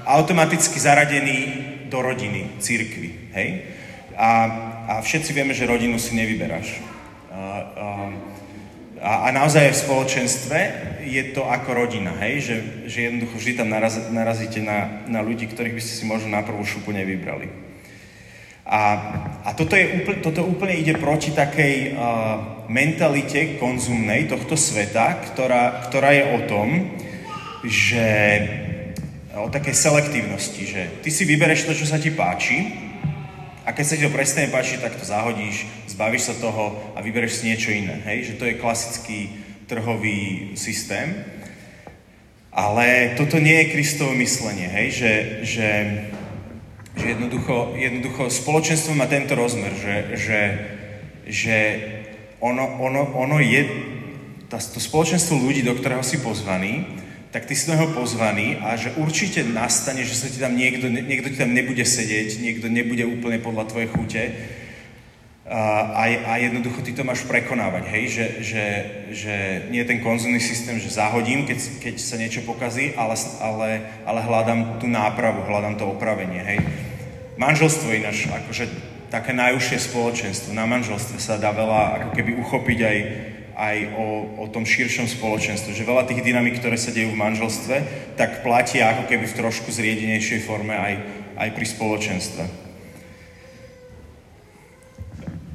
[0.08, 1.38] automaticky zaradení
[1.92, 3.36] do rodiny, církvy.
[3.36, 3.48] Hej?
[4.16, 4.30] A,
[4.88, 6.80] a všetci vieme, že rodinu si nevyberáš.
[7.28, 7.40] A,
[9.04, 10.58] a, a naozaj v spoločenstve
[11.04, 12.40] je to ako rodina, hej?
[12.40, 12.56] Že,
[12.88, 16.40] že jednoducho vždy tam naraz, narazíte na, na ľudí, ktorých by ste si možno na
[16.40, 17.73] prvú šupu nevybrali.
[18.64, 18.82] A,
[19.44, 25.84] a toto, je úplne, toto úplne ide proti takej uh, mentalite konzumnej tohto sveta, ktorá,
[25.84, 26.68] ktorá je o tom,
[27.68, 28.08] že
[29.36, 32.72] o takej selektívnosti, že ty si vybereš to, čo sa ti páči
[33.64, 37.40] a keď sa ti to prestane páčiť, tak to zahodíš, zbavíš sa toho a vybereš
[37.40, 38.00] si niečo iné.
[38.04, 38.32] Hej?
[38.32, 39.20] Že to je klasický
[39.66, 41.24] trhový systém.
[42.54, 44.86] Ale toto nie je Kristovo myslenie, hej?
[44.94, 45.68] Že, že
[46.94, 50.40] že jednoducho, jednoducho spoločenstvo má tento rozmer, že, že,
[51.26, 51.56] že
[52.38, 53.62] ono, ono, ono je,
[54.46, 56.86] tá, to spoločenstvo ľudí, do ktorého si pozvaný,
[57.34, 60.86] tak ty si do neho pozvaný a že určite nastane, že sa ti tam niekto,
[60.86, 64.22] niekto ti tam nebude sedieť, niekto nebude úplne podľa tvojej chute
[65.44, 68.64] a, a, jednoducho ty to máš prekonávať, hej, že, že,
[69.12, 69.34] že
[69.68, 73.12] nie je ten konzumný systém, že zahodím, keď, keď sa niečo pokazí, ale,
[73.44, 73.68] ale,
[74.08, 76.58] ale hľadám tú nápravu, hľadám to opravenie, hej.
[77.36, 80.56] Manželstvo ináč, akože také najúžšie spoločenstvo.
[80.56, 82.98] Na manželstve sa dá veľa ako keby uchopiť aj,
[83.52, 84.06] aj o,
[84.42, 85.76] o tom širšom spoločenstve.
[85.76, 87.76] Že veľa tých dynamik, ktoré sa dejú v manželstve,
[88.16, 90.94] tak platia ako keby v trošku zriedenejšej forme aj,
[91.36, 92.63] aj pri spoločenstve.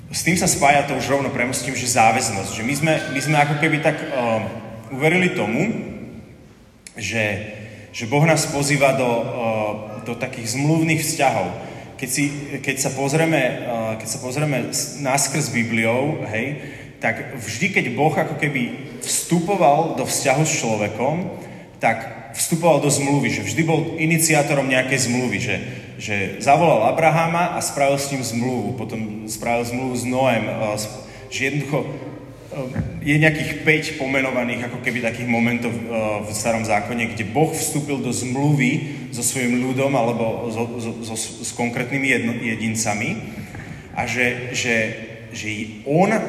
[0.09, 2.51] S tým sa spája to už rovno premostím, že záväznosť.
[2.57, 4.41] Že my sme, my sme ako keby tak uh,
[4.89, 5.69] uverili tomu,
[6.97, 7.25] že,
[7.93, 9.71] že Boh nás pozýva do, uh,
[10.03, 11.69] do takých zmluvných vzťahov
[11.99, 12.31] keď, si,
[12.63, 13.59] keď, sa pozrieme,
[13.99, 14.71] keď sa pozrieme
[15.03, 16.63] náskrz Bibliou, hej,
[17.03, 21.15] tak vždy, keď Boh ako keby vstupoval do vzťahu s človekom,
[21.83, 25.55] tak vstupoval do zmluvy, že vždy bol iniciátorom nejakej zmluvy, že,
[25.99, 30.47] že zavolal Abrahama a spravil s ním zmluvu, potom spravil zmluvu s Noem,
[31.27, 31.83] že jednoducho
[32.49, 32.73] Ehm,
[33.05, 38.01] je nejakých 5 pomenovaných ako keby takých momentov ehm, v starom zákone, kde Boh vstúpil
[38.01, 43.21] do zmluvy so svojim ľudom alebo so, so, so, s konkrétnymi jedno, jedincami.
[43.93, 44.75] A že, že,
[45.29, 45.47] že
[45.85, 46.21] on, ehm,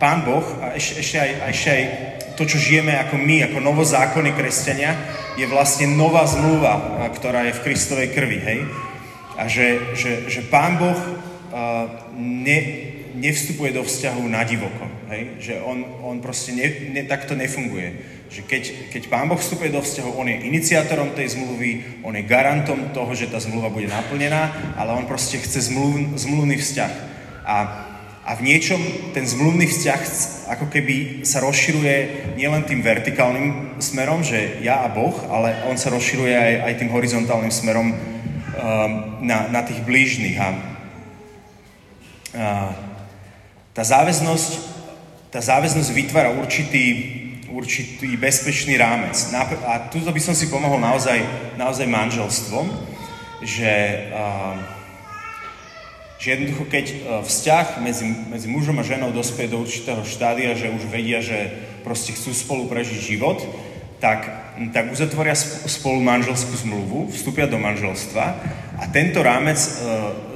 [0.00, 1.84] Pán Boh a ešte, ešte, aj, ešte aj
[2.34, 4.94] to, čo žijeme ako my, ako novozákonní kresťania,
[5.38, 8.60] je vlastne nová zmluva, ktorá je v Kristovej krvi, hej?
[9.34, 10.98] A že, že, že Pán Boh
[12.14, 12.58] ne,
[13.14, 14.86] nevstupuje do vzťahu na divoko.
[15.10, 15.22] Hej?
[15.38, 17.94] Že on, on proste ne, ne, takto nefunguje.
[18.30, 22.26] Že keď, keď Pán Boh vstupuje do vzťahu, on je iniciátorom tej zmluvy, on je
[22.26, 26.92] garantom toho, že tá zmluva bude naplnená, ale on proste chce zmluv, zmluvný vzťah.
[27.46, 27.83] A,
[28.24, 28.80] a v niečom
[29.12, 30.00] ten zmluvný vzťah
[30.56, 35.92] ako keby sa rozširuje nielen tým vertikálnym smerom, že ja a Boh, ale on sa
[35.92, 37.96] rozširuje aj, aj tým horizontálnym smerom um,
[39.20, 40.40] na, na tých blížnych.
[40.40, 40.48] A,
[42.32, 42.48] a
[43.76, 44.52] tá záväznosť,
[45.28, 47.12] tá záväznosť vytvára určitý,
[47.52, 49.20] určitý bezpečný rámec.
[49.68, 51.20] A tu by som si pomohol naozaj,
[51.60, 52.72] naozaj manželstvom,
[53.44, 54.73] že, uh,
[56.24, 60.72] že jednoducho, keď uh, vzťah medzi, medzi mužom a ženou dospie do určitého štádia, že
[60.72, 61.52] už vedia, že
[61.84, 63.44] proste chcú spolu prežiť život,
[64.00, 64.24] tak,
[64.72, 65.36] tak uzatvoria
[65.68, 68.24] spolu manželskú zmluvu, vstúpia do manželstva
[68.74, 69.70] a tento rámec e,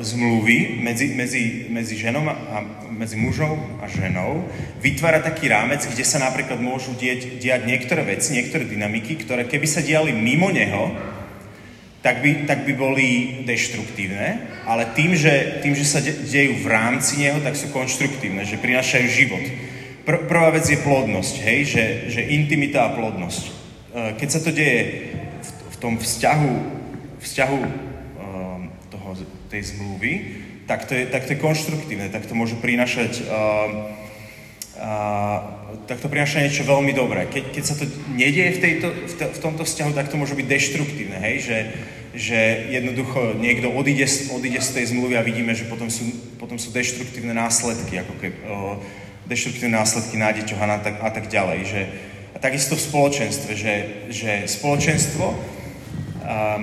[0.00, 4.46] zmluvy medzi, medzi, medzi, ženom a, medzi mužom a ženou
[4.80, 9.66] vytvára taký rámec, kde sa napríklad môžu dieť, diať niektoré veci, niektoré dynamiky, ktoré keby
[9.68, 10.94] sa diali mimo neho,
[11.98, 13.08] tak by, tak by boli
[13.42, 18.46] deštruktívne, ale tým, že, tým, že sa de- dejú v rámci neho, tak sú konštruktívne,
[18.46, 19.44] že prinášajú život.
[20.06, 21.84] Pr- prvá vec je plodnosť, hej, že,
[22.14, 23.42] že intimita a plodnosť.
[23.44, 23.50] E,
[24.14, 25.10] keď sa to deje
[25.42, 26.52] v, v tom vzťahu,
[27.18, 29.08] vzťahu um, toho,
[29.50, 30.12] tej zmluvy,
[30.70, 33.26] tak to, je, tak to je konštruktívne, tak to môže prinášať um,
[34.78, 34.92] a,
[35.90, 37.26] tak to prináša niečo veľmi dobré.
[37.26, 40.38] Keď, keď sa to nedieje v, tejto, v, to, v tomto vzťahu, tak to môže
[40.38, 41.36] byť deštruktívne, hej?
[41.42, 41.58] Že,
[42.14, 42.40] že
[42.72, 47.34] jednoducho niekto odíde, odíde z tej zmluvy a vidíme, že potom sú, potom sú deštruktívne
[47.34, 48.38] následky, ako keby,
[49.28, 51.58] deštruktívne následky na deťoch a, na, tak, a tak ďalej.
[51.68, 51.80] Že,
[52.32, 53.74] a takisto v spoločenstve, že,
[54.08, 56.62] že spoločenstvo, um,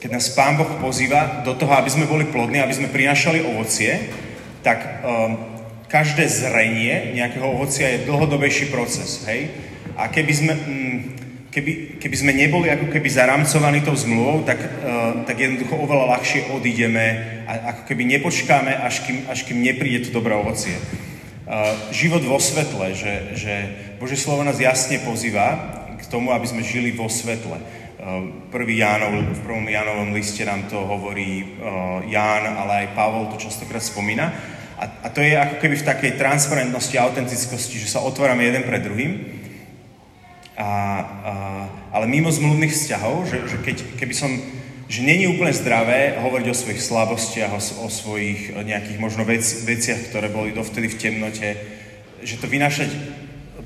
[0.00, 4.12] keď nás Pán Boh pozýva do toho, aby sme boli plodní, aby sme prinášali ovocie,
[4.66, 5.53] tak um,
[5.94, 9.54] každé zrenie nejakého ovocia je dlhodobejší proces, hej?
[9.94, 10.98] A keby sme, mm,
[11.54, 16.50] keby, keby sme neboli ako keby zaramcovaní tou zmluvou, tak, uh, tak jednoducho oveľa ľahšie
[16.50, 17.06] odídeme
[17.46, 20.74] a ako keby nepočkáme, až kým, až kým nepríde to dobré ovocie.
[21.46, 23.54] Uh, život vo svetle, že, že
[24.02, 27.54] Bože slovo nás jasne pozýva k tomu, aby sme žili vo svetle.
[27.54, 31.54] Uh, prvý Jánov, v prvom Jánovom liste nám to hovorí
[32.10, 34.34] Ján, ale aj Pavol to častokrát spomína.
[34.84, 38.68] A, a to je ako keby v takej transparentnosti a autentickosti, že sa otvárame jeden
[38.68, 39.12] pred druhým.
[40.60, 40.70] A, a,
[41.88, 44.28] ale mimo zmluvných vzťahov, že, že keď, keby som,
[44.84, 50.12] že není úplne zdravé hovoriť o svojich slabostiach, o, o svojich nejakých možno vec, veciach,
[50.12, 51.48] ktoré boli dovtedy v temnote,
[52.20, 52.92] že to vynášať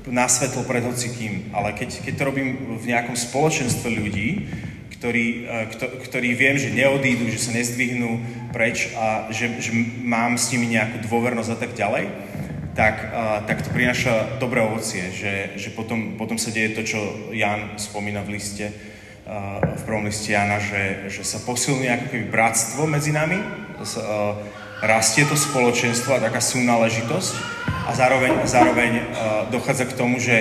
[0.07, 1.51] na svetlo pred hocikým.
[1.51, 4.47] Ale keď, keď to robím v nejakom spoločenstve ľudí,
[4.99, 5.65] ktorí, e,
[6.11, 8.19] ktorí viem, že neodídu, že sa nezdvihnú
[8.51, 9.71] preč a že, že
[10.03, 12.05] mám s nimi nejakú dôvernosť a tak ďalej,
[12.79, 16.99] tak, uh, tak to prináša dobré ovocie, že, že potom, potom sa deje to, čo
[17.35, 22.87] Jan spomína v liste, uh, v prvom liste Jana, že, že sa posilňuje ako bratstvo
[22.87, 23.35] medzi nami,
[24.79, 27.33] rastie to spoločenstvo a taká súnáležitosť
[27.87, 28.91] a zároveň, zároveň
[29.51, 30.35] dochádza k tomu, že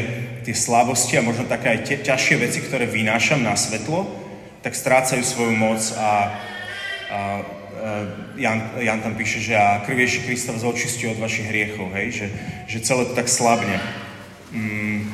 [0.46, 4.27] tie slabosti a možno také aj ťažšie veci, ktoré vynášam na svetlo,
[4.62, 6.10] tak strácajú svoju moc a, a,
[7.10, 7.20] a
[8.34, 12.10] Jan, Jan tam píše, že a krv Ježi Krista vás očistí od vašich hriechov, hej?
[12.10, 12.26] Že,
[12.66, 13.78] že celé to tak slabne.
[14.50, 15.06] Mm,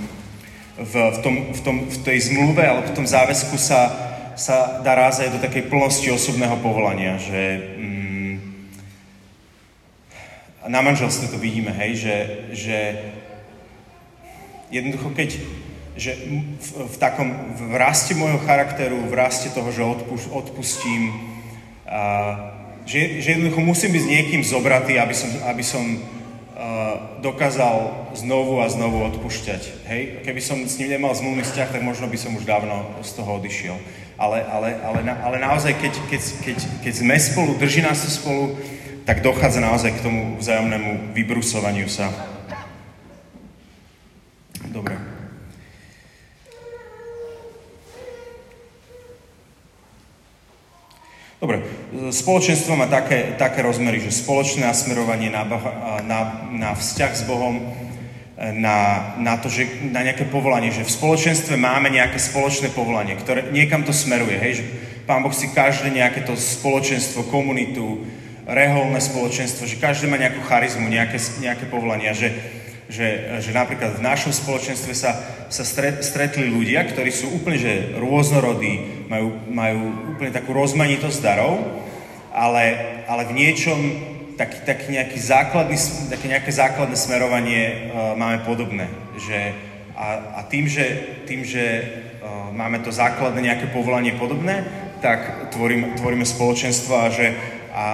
[0.74, 3.92] v, v, tom, v, tom, v tej zmluve alebo v tom záväzku sa,
[4.34, 7.42] sa dá rázať do takej plnosti osobného povolania, že
[7.78, 8.34] mm,
[10.66, 12.16] na manželstve to vidíme, hej, že,
[12.56, 12.78] že
[14.72, 15.36] jednoducho keď
[15.94, 16.18] že
[16.58, 21.14] v, v takom v raste môjho charakteru, v raste toho, že odpuš, odpustím,
[21.86, 22.52] a,
[22.84, 25.98] že, že jednoducho musím byť s niekým zobratý, aby som, aby som a,
[27.22, 29.62] dokázal znovu a znovu odpušťať.
[29.86, 30.02] Hej?
[30.26, 33.38] Keby som s ním nemal zmluvný vzťah, tak možno by som už dávno z toho
[33.38, 33.78] odišiel.
[34.18, 38.10] Ale, ale, ale, na, ale naozaj, keď, keď, keď, keď sme spolu, drží nás sa
[38.10, 38.54] spolu,
[39.04, 42.08] tak dochádza naozaj k tomu vzájomnému vybrusovaniu sa.
[44.70, 45.13] Dobre.
[51.44, 51.60] Dobre,
[52.08, 55.44] spoločenstvo má také, také rozmery, že spoločné nasmerovanie na,
[56.00, 57.60] na, na vzťah s Bohom,
[58.40, 63.52] na, na to, že na nejaké povolanie, že v spoločenstve máme nejaké spoločné povolanie, ktoré
[63.52, 64.64] niekam to smeruje, hej, že
[65.04, 68.08] Pán Boh si každé nejaké to spoločenstvo, komunitu,
[68.48, 72.32] reholné spoločenstvo, že každé má nejakú charizmu, nejaké, nejaké povolania, že,
[72.88, 75.12] že, že napríklad v našom spoločenstve sa,
[75.52, 75.64] sa
[76.00, 79.80] stretli ľudia, ktorí sú úplne že rôznorodí, majú, majú
[80.16, 81.60] úplne takú rozmanitosť darov,
[82.34, 82.64] ale,
[83.06, 83.78] ale v niečom
[84.34, 85.76] taký, taký nejaký základný,
[86.10, 88.90] také nejaké základné smerovanie uh, máme podobné.
[89.14, 89.54] Že,
[89.94, 90.06] a,
[90.38, 90.86] a tým, že,
[91.30, 94.66] tým, že uh, máme to základné nejaké povolanie podobné,
[94.98, 97.36] tak tvorím, tvoríme spoločenstvo a že
[97.74, 97.86] a,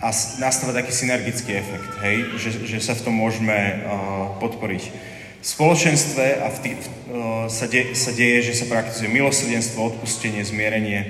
[0.00, 2.16] a nastáva taký synergický efekt, hej?
[2.36, 5.05] Že, že sa v tom môžeme uh, podporiť.
[5.46, 11.06] Spoločenstve a v tý, uh, sa, de, sa deje, že sa praktizuje milosrdenstvo, odpustenie, zmierenie.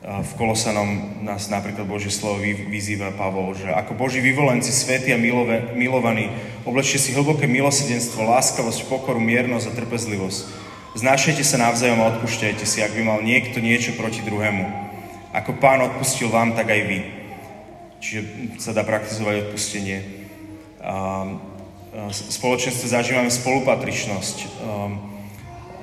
[0.00, 5.12] Uh, v Kolosanom nás napríklad Božie slovo vy, vyzýva Pavol, že ako Boží vyvolenci, svety
[5.12, 6.32] a milové, milovaní,
[6.64, 10.40] oblečte si hlboké milosrdenstvo, láskavosť, pokoru, miernosť a trpezlivosť.
[10.96, 14.64] Znášajte sa navzájom a odpúšťajte si, ak by mal niekto niečo proti druhému.
[15.36, 16.98] Ako pán odpustil vám, tak aj vy.
[18.00, 18.20] Čiže
[18.56, 20.00] sa dá praktizovať odpustenie.
[20.80, 21.53] V
[22.10, 24.36] spoločenstve zažívame spolupatričnosť.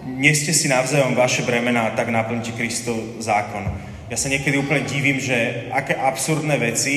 [0.06, 3.64] Neste si navzájom vaše bremená tak naplňte Kristov zákon.
[4.12, 6.96] Ja sa niekedy úplne divím, že aké absurdné veci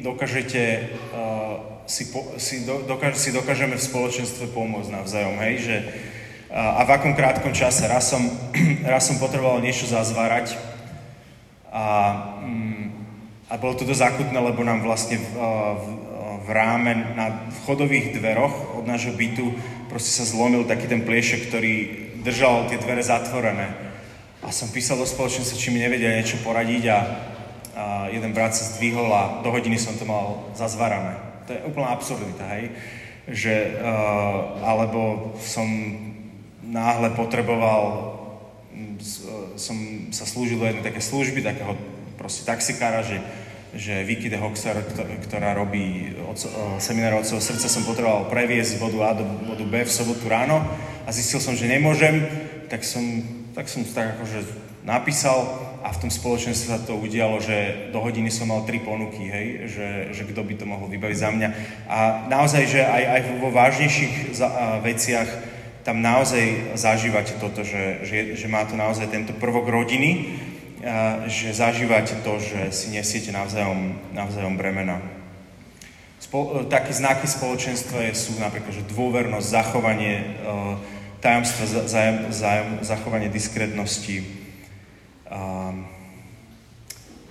[0.00, 0.88] dokážete
[1.84, 2.80] si, po, si, do,
[3.12, 5.76] si dokážeme v spoločenstve pomôcť navzájom, hej, že
[6.54, 7.90] a v akom krátkom čase.
[7.90, 8.22] Raz som,
[8.86, 10.54] raz som potreboval niečo zazvárať
[11.74, 11.84] A,
[12.46, 12.84] mm,
[13.50, 15.28] a bolo to dosť akutné, lebo nám vlastne v,
[15.74, 15.84] v
[16.48, 19.54] ráme na vchodových dveroch od nášho bytu
[19.94, 21.74] proste sa zlomil taký ten pliešek, ktorý
[22.26, 23.70] držal tie dvere zatvorené.
[24.42, 27.00] A som písal do spoločnosti, či mi nevedia niečo poradiť a, a
[28.10, 31.14] jeden brat sa zdvihol a do hodiny som to mal zazvarané.
[31.46, 32.74] To je úplná absurdita, hej?
[33.30, 35.64] Že, uh, alebo som
[36.60, 38.12] náhle potreboval,
[39.54, 39.76] som
[40.10, 41.78] sa slúžil do jednej také služby, takého
[42.18, 43.22] proste taxikára, že,
[43.74, 44.78] že Vicky de Hoxer,
[45.26, 46.38] ktorá robí od,
[46.78, 50.62] seminár od srdca, som potreboval previesť z bodu A do bodu B v sobotu ráno
[51.04, 52.22] a zistil som, že nemôžem,
[52.70, 53.02] tak som,
[53.52, 54.40] tak som tak akože
[54.86, 55.42] napísal
[55.84, 59.68] a v tom spoločenstve sa to udialo, že do hodiny som mal tri ponuky, hej,
[59.68, 61.48] že, že kto by to mohol vybaviť za mňa.
[61.84, 61.98] A
[62.32, 65.28] naozaj, že aj, aj vo vážnejších a, veciach
[65.84, 70.40] tam naozaj zažívate toto, že, že, že má to naozaj tento prvok rodiny,
[71.26, 75.00] že zažívate to, že si nesiete navzájom, navzájom bremena.
[76.20, 80.24] Spol, také znaky spoločenstva sú napríklad, že dôvernosť, zachovanie e,
[81.20, 84.44] tajomstva, zájem, zájem, zachovanie diskrétnosti,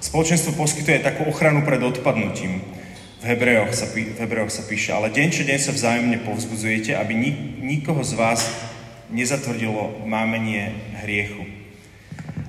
[0.04, 2.60] Spoločenstvo poskytuje takú ochranu pred odpadnutím.
[3.18, 7.16] V Hebrejoch sa, v Hebrejoch sa píše, ale deň čo deň sa vzájomne povzbudzujete, aby
[7.16, 8.52] nik, nikoho z vás
[9.08, 11.48] nezatvrdilo mámenie hriechu.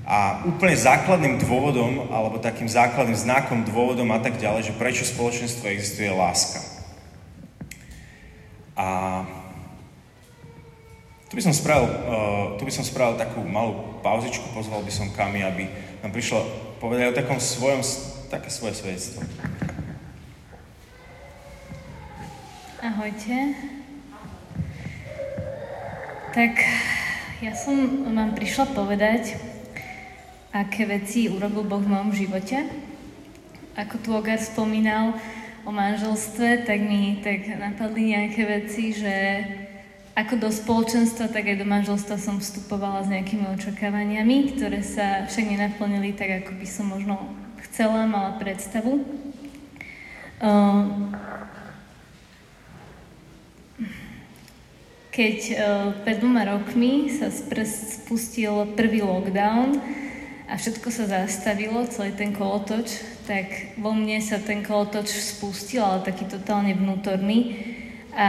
[0.04, 5.64] A úplne základným dôvodom, alebo takým základným znakom, dôvodom a tak ďalej, že prečo spoločenstvo
[5.64, 6.60] existuje, je láska.
[8.76, 8.86] A
[11.32, 15.08] tu by som spravil, uh, tu by som spravil takú malú pauzičku, pozval by som
[15.08, 15.64] Kami, aby
[16.04, 16.44] nám prišla
[16.84, 17.80] povedať o takom svojom,
[18.28, 19.24] také svoje svedectvo.
[22.84, 23.56] Ahojte.
[26.36, 26.60] Tak
[27.40, 29.53] ja som vám prišla povedať,
[30.54, 32.62] aké veci urobil Boh v mojom živote.
[33.74, 35.18] Ako tu Ogar spomínal
[35.66, 39.14] o manželstve, tak mi tak napadli nejaké veci, že
[40.14, 45.42] ako do spoločenstva, tak aj do manželstva som vstupovala s nejakými očakávaniami, ktoré sa však
[45.42, 47.18] nenaplnili tak, ako by som možno
[47.66, 49.02] chcela, mala predstavu.
[50.38, 51.10] Ehm,
[55.10, 55.54] keď e,
[56.06, 57.26] pred dvoma rokmi sa
[57.66, 59.82] spustil prvý lockdown
[60.44, 66.04] a všetko sa zastavilo, celý ten kolotoč, tak vo mne sa ten kolotoč spustil, ale
[66.04, 67.56] taký totálne vnútorný
[68.14, 68.28] a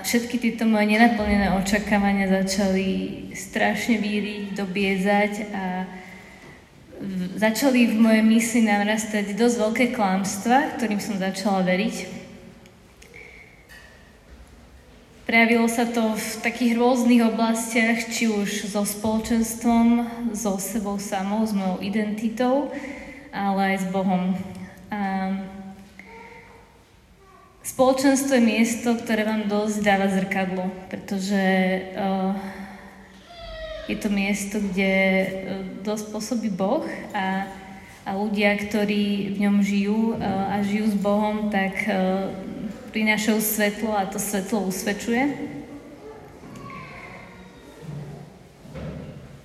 [0.00, 2.88] všetky tieto moje nenaplnené očakávania začali
[3.36, 5.64] strašne víriť, dobiezať a
[7.36, 12.15] začali v mojej mysli narastať dosť veľké klamstva, ktorým som začala veriť.
[15.26, 21.50] Prejavilo sa to v takých rôznych oblastiach, či už so spoločenstvom, so sebou samou, s
[21.50, 22.70] mojou identitou,
[23.34, 24.38] ale aj s Bohom.
[24.86, 25.34] A
[27.66, 31.42] Spoločenstvo je miesto, ktoré vám dosť dáva zrkadlo, pretože
[31.98, 32.30] uh,
[33.90, 35.26] je to miesto, kde uh,
[35.82, 37.50] dosť pôsobí Boh a,
[38.06, 42.30] a ľudia, ktorí v ňom žijú uh, a žijú s Bohom, tak uh,
[42.96, 45.52] prinášajú svetlo a to svetlo usvedčuje.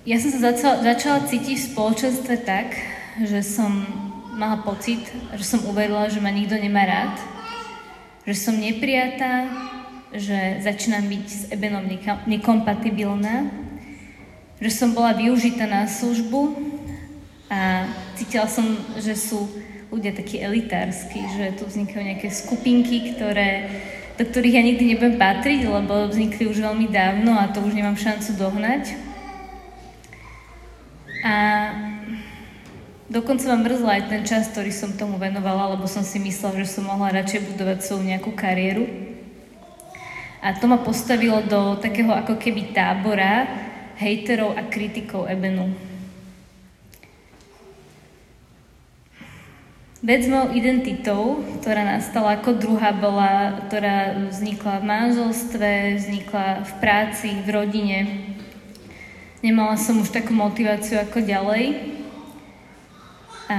[0.08, 2.72] Ja som sa začala, začala cítiť v spoločenstve tak,
[3.20, 3.84] že som
[4.40, 5.04] mala pocit,
[5.36, 7.20] že som uverila, že ma nikto nemá rád,
[8.24, 9.52] že som neprijatá,
[10.16, 11.84] že začínam byť s Ebenom
[12.24, 13.52] nekompatibilná,
[14.64, 16.56] že som bola využitá na službu
[17.52, 17.84] a
[18.16, 18.64] cítila som,
[18.96, 19.44] že sú
[19.92, 23.68] ľudia takí elitársky, že tu vznikajú nejaké skupinky, ktoré,
[24.16, 28.00] do ktorých ja nikdy nebudem patriť, lebo vznikli už veľmi dávno a to už nemám
[28.00, 28.96] šancu dohnať.
[31.22, 31.36] A
[33.12, 36.80] Dokonca ma mrzla aj ten čas, ktorý som tomu venovala, lebo som si myslela, že
[36.80, 38.88] som mohla radšej budovať svoju nejakú kariéru.
[40.40, 43.44] A to ma postavilo do takého ako keby tábora
[44.00, 45.91] hejterov a kritikov Ebenu.
[50.02, 57.48] Mojou identitou, ktorá nastala ako druhá, bola, ktorá vznikla v manželstve, vznikla v práci, v
[57.54, 57.98] rodine.
[59.46, 61.94] Nemala som už takú motiváciu ako ďalej.
[63.46, 63.58] A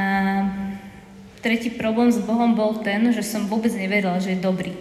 [1.39, 4.76] tretí problém s Bohom bol ten, že som vôbec neverila, že je dobrý.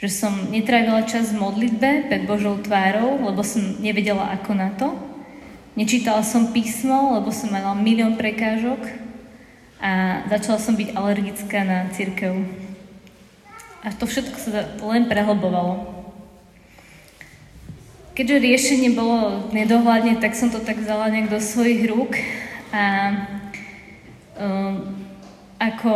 [0.00, 4.96] Že som netrávila čas v modlitbe pred Božou tvárou, lebo som nevedela ako na to.
[5.76, 9.07] Nečítala som písmo, lebo som mala milión prekážok
[9.78, 12.34] a začala som byť alergická na církev.
[13.86, 14.50] A to všetko sa
[14.82, 15.94] len prehlbovalo.
[18.18, 22.18] Keďže riešenie bolo nedohľadne, tak som to tak vzala nejak do svojich rúk
[22.74, 23.14] a
[25.58, 25.90] ako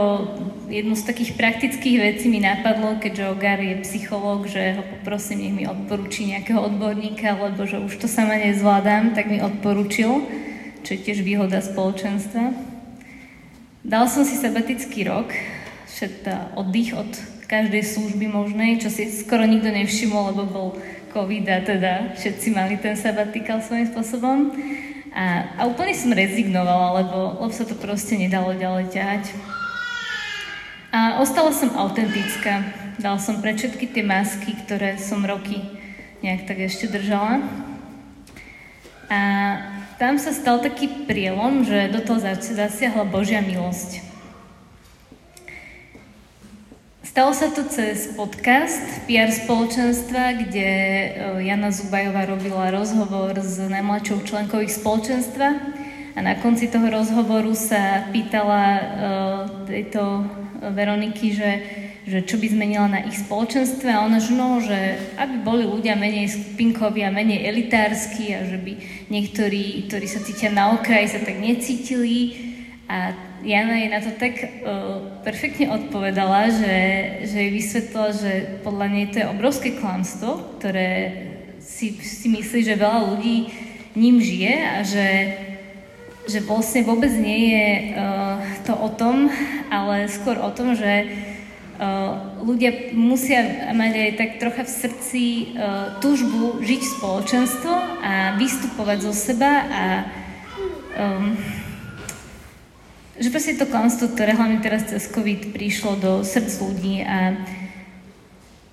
[0.70, 5.54] jednu z takých praktických vecí mi napadlo, keďže Ogar je psychológ, že ho poprosím, nech
[5.54, 10.26] mi odporúči nejakého odborníka, lebo že už to sama nezvládam, tak mi odporúčil,
[10.82, 12.71] čo je tiež výhoda spoločenstva.
[13.82, 15.34] Dal som si sabatický rok,
[15.90, 17.10] všetko oddych od
[17.50, 20.68] každej služby možnej, čo si skoro nikto nevšimol, lebo bol
[21.10, 24.54] COVID a teda všetci mali ten sabatikal svojím spôsobom.
[25.10, 29.24] A, a úplne som rezignovala, lebo, lebo sa to proste nedalo ďalej ťahať.
[30.94, 32.62] A ostala som autentická.
[33.02, 35.58] Dala som pre všetky tie masky, ktoré som roky
[36.22, 37.42] nejak tak ešte držala.
[39.10, 39.20] A
[39.98, 44.04] tam sa stal taký prielom, že do toho zasiahla Božia milosť.
[47.02, 51.08] Stalo sa to cez podcast PR spoločenstva, kde e,
[51.44, 55.48] Jana Zubajová robila rozhovor s najmladšou členkou ich spoločenstva
[56.12, 58.80] a na konci toho rozhovoru sa pýtala uh,
[59.64, 60.28] tejto
[60.60, 61.50] Veroniky, že,
[62.02, 63.86] že čo by zmenila na ich spoločenstve.
[63.86, 68.58] A ona, že no, že aby boli ľudia menej skupinkoví a menej elitársky a že
[68.58, 68.72] by
[69.06, 72.34] niektorí, ktorí sa cítia na okraji, sa tak necítili.
[72.90, 76.76] A Jana jej na to tak uh, perfektne odpovedala, že,
[77.26, 78.32] že jej vysvetlila, že
[78.62, 80.90] podľa nej to je obrovské klamstvo, ktoré
[81.58, 83.50] si, si myslí, že veľa ľudí
[83.98, 85.08] ním žije a že,
[86.30, 89.26] že vlastne vôbec nie je uh, to o tom,
[89.70, 91.10] ale skôr o tom, že
[92.42, 95.24] ľudia musia mať aj tak trocha v srdci
[95.54, 97.72] uh, túžbu žiť spoločenstvo
[98.02, 99.84] a vystupovať zo seba a
[100.94, 101.34] um,
[103.18, 107.38] že proste to klamstvo, ktoré hlavne teraz cez COVID prišlo do srdc ľudí a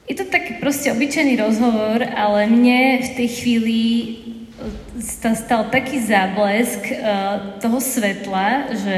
[0.09, 3.81] je to taký proste obyčajný rozhovor, ale mne v tej chvíli
[4.97, 8.97] stal, stal taký záblesk uh, toho svetla, že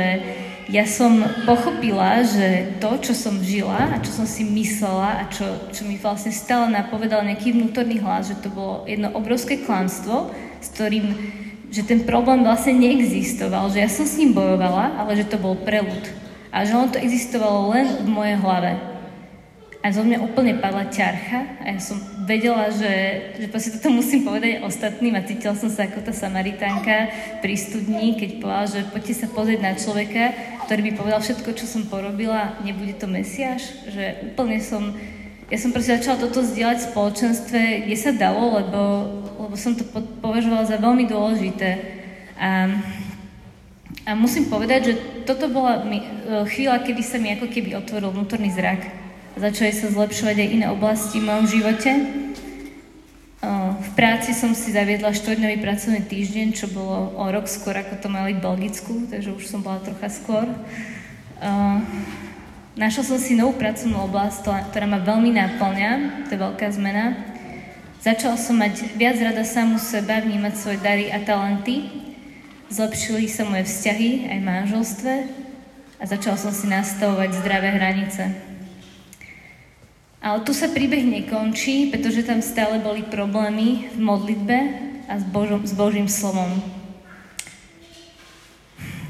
[0.72, 5.44] ja som pochopila, že to, čo som žila a čo som si myslela a čo,
[5.76, 10.32] čo mi vlastne stále napovedal nejaký vnútorný hlas, že to bolo jedno obrovské klamstvo,
[10.64, 11.12] s ktorým
[11.72, 15.56] že ten problém vlastne neexistoval, že ja som s ním bojovala, ale že to bol
[15.56, 16.04] prelud.
[16.52, 18.76] A že on to existovalo len v mojej hlave.
[19.80, 21.96] A zo mňa úplne padla ťarcha a ja som
[22.26, 22.94] vedela, že,
[23.40, 27.10] že proste toto musím povedať ostatným a cítila som sa ako tá Samaritánka
[27.42, 30.24] pri studni, keď povedala, že poďte sa pozrieť na človeka,
[30.68, 34.94] ktorý by povedal všetko, čo som porobila, nebude to Mesiáš, že úplne som
[35.52, 38.82] ja som proste začala toto zdieľať v spoločenstve, kde sa dalo, lebo,
[39.36, 39.84] lebo som to
[40.24, 41.70] považovala za veľmi dôležité.
[42.40, 42.72] A,
[44.08, 44.94] a musím povedať, že
[45.28, 46.08] toto bola mi, e,
[46.48, 49.01] chvíľa, kedy sa mi ako keby otvoril vnútorný zrak.
[49.42, 51.90] Začali sa zlepšovať aj iné oblasti v mojom živote.
[53.74, 58.06] V práci som si zaviedla štvrťdňový pracovný týždeň, čo bolo o rok skôr, ako to
[58.06, 60.46] mali v Belgicku, takže už som bola trocha skôr.
[62.78, 67.18] Našla som si novú pracovnú oblasť, ktorá ma veľmi náplňa, to je veľká zmena.
[68.06, 71.90] Začala som mať viac rada samu seba, vnímať svoje dary a talenty.
[72.70, 75.14] Zlepšili sa moje vzťahy aj manželstve
[75.98, 78.51] a začala som si nastavovať zdravé hranice.
[80.22, 84.58] Ale tu sa príbeh nekončí, pretože tam stále boli problémy v modlitbe
[85.10, 86.62] a s, Božom, s Božím slovom.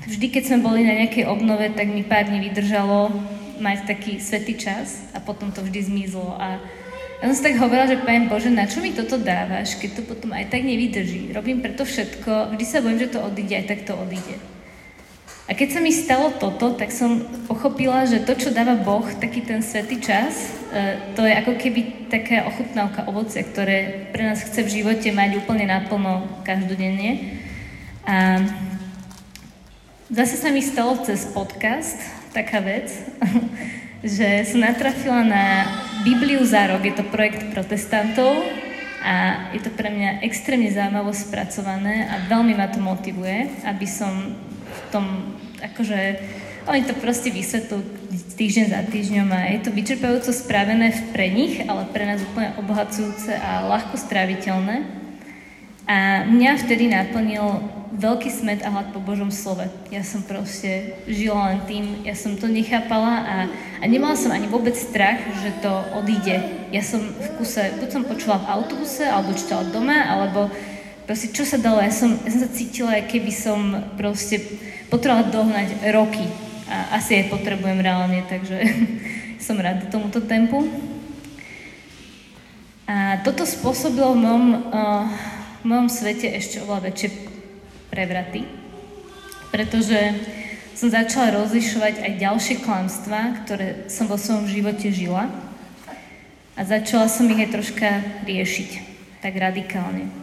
[0.07, 3.11] Vždy, keď sme boli na nejakej obnove, tak mi pár dní vydržalo
[3.59, 6.31] mať taký svetý čas a potom to vždy zmizlo.
[6.39, 6.63] A
[7.19, 10.01] ja som si tak hovorila, že Pane Bože, na čo mi toto dávaš, keď to
[10.07, 11.35] potom aj tak nevydrží?
[11.35, 14.39] Robím preto všetko, vždy sa bojím, že to odíde, aj tak to odíde.
[15.49, 19.41] A keď sa mi stalo toto, tak som pochopila, že to, čo dáva Boh, taký
[19.41, 21.81] ten svetý čas, e, to je ako keby
[22.13, 27.41] taká ochutnávka ovoce, ktoré pre nás chce v živote mať úplne naplno každodenne.
[28.05, 28.45] A
[30.13, 31.97] zase sa mi stalo cez podcast,
[32.37, 32.93] taká vec,
[34.05, 35.45] že som natrafila na
[36.05, 36.85] Bibliu za rok.
[36.85, 38.45] Je to projekt protestantov
[39.01, 44.37] a je to pre mňa extrémne zaujímavo spracované a veľmi ma to motivuje, aby som
[44.91, 45.99] tom, akože,
[46.69, 47.81] oni to proste vysvetľujú
[48.37, 53.33] týždeň za týždňom a je to vyčerpajúco spravené pre nich, ale pre nás úplne obohacujúce
[53.33, 54.85] a ľahko stráviteľné.
[55.89, 59.67] A mňa vtedy naplnil veľký smet a hlad po Božom slove.
[59.91, 63.35] Ja som proste žila len tým, ja som to nechápala a,
[63.81, 66.39] a nemala som ani vôbec strach, že to odíde.
[66.71, 70.47] Ja som v kuse, buď som počula v autobuse, alebo čítala doma, alebo
[71.11, 71.83] proste čo sa dalo.
[71.83, 74.39] Ja som, ja som sa cítila, keby som proste
[74.87, 76.23] potrebovala dohnať roky.
[76.71, 78.63] A asi aj potrebujem reálne, takže
[79.43, 80.63] som rada tomuto tempu.
[82.87, 85.03] A toto spôsobilo v mojom uh,
[85.61, 87.09] v mojom svete ešte oveľa väčšie
[87.91, 88.47] prevraty.
[89.51, 89.99] Pretože
[90.79, 95.27] som začala rozlišovať aj ďalšie klamstvá, ktoré som vo svojom živote žila
[96.55, 97.89] a začala som ich aj troška
[98.23, 98.69] riešiť,
[99.19, 100.20] tak radikálne.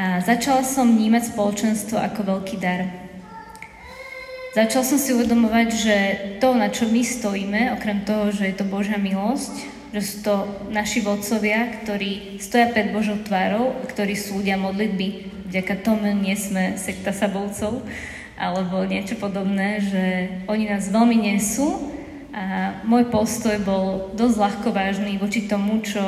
[0.00, 2.88] A začala som vnímať spoločenstvo ako veľký dar.
[4.56, 5.96] Začala som si uvedomovať, že
[6.40, 9.60] to, na čo my stojíme, okrem toho, že je to Božia milosť,
[9.92, 10.34] že sú to
[10.72, 15.36] naši vodcovia, ktorí stoja pred Božou tvárou, ktorí sú ľudia modlitby.
[15.52, 17.84] Vďaka tomu nie sme sekta sabovcov
[18.40, 20.04] alebo niečo podobné, že
[20.48, 21.92] oni nás veľmi nesú
[22.32, 26.00] a môj postoj bol dosť ľahko vážny voči tomu, čo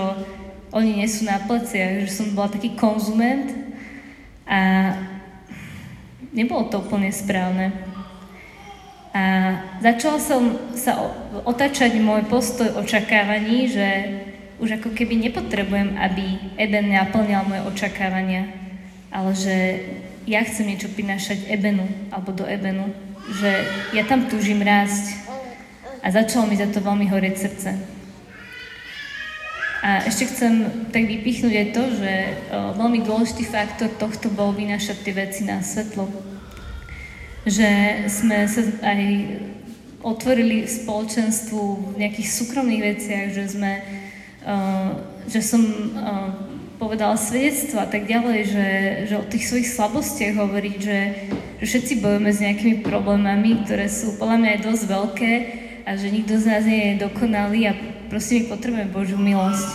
[0.73, 3.63] oni nesú na pleciach, že som bola taký konzument
[4.53, 4.61] a
[6.37, 7.73] nebolo to úplne správne.
[9.13, 9.25] A
[9.81, 10.97] začala som sa
[11.45, 13.89] otačať môj postoj očakávaní, že
[14.61, 18.53] už ako keby nepotrebujem, aby Eben naplňal moje očakávania,
[19.09, 19.57] ale že
[20.29, 22.93] ja chcem niečo prinášať Ebenu alebo do Ebenu,
[23.41, 23.51] že
[23.97, 25.19] ja tam túžim rásť.
[26.03, 27.71] A začalo mi za to veľmi horieť srdce.
[29.83, 32.31] A ešte chcem tak vypichnúť aj to, že o,
[32.79, 36.07] veľmi dôležitý faktor tohto bol vynášať tie veci na svetlo.
[37.43, 37.71] Že
[38.07, 39.03] sme sa aj
[40.07, 43.83] otvorili spoločenstvu v nejakých súkromných veciach, že sme,
[44.47, 44.99] uh,
[45.31, 46.31] že som uh,
[46.83, 48.69] povedala svedectvo a tak ďalej, že,
[49.07, 51.01] že o tých svojich slabostiach hovoriť, že,
[51.63, 55.33] že všetci bojujeme s nejakými problémami, ktoré sú podľa mňa aj dosť veľké
[55.87, 57.75] a že nikto z nás nie je dokonalý a
[58.13, 59.73] prosím, potrebujeme Božiu milosť.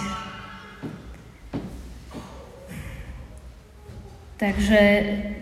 [4.37, 4.81] Takže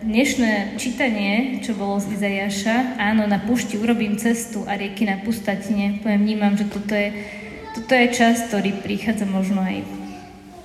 [0.00, 6.00] dnešné čítanie, čo bolo z Izajaša, áno, na púšti urobím cestu a rieky na pustatine,
[6.00, 7.12] poviem, vnímam, že toto je,
[7.76, 9.84] toto je čas, ktorý prichádza možno aj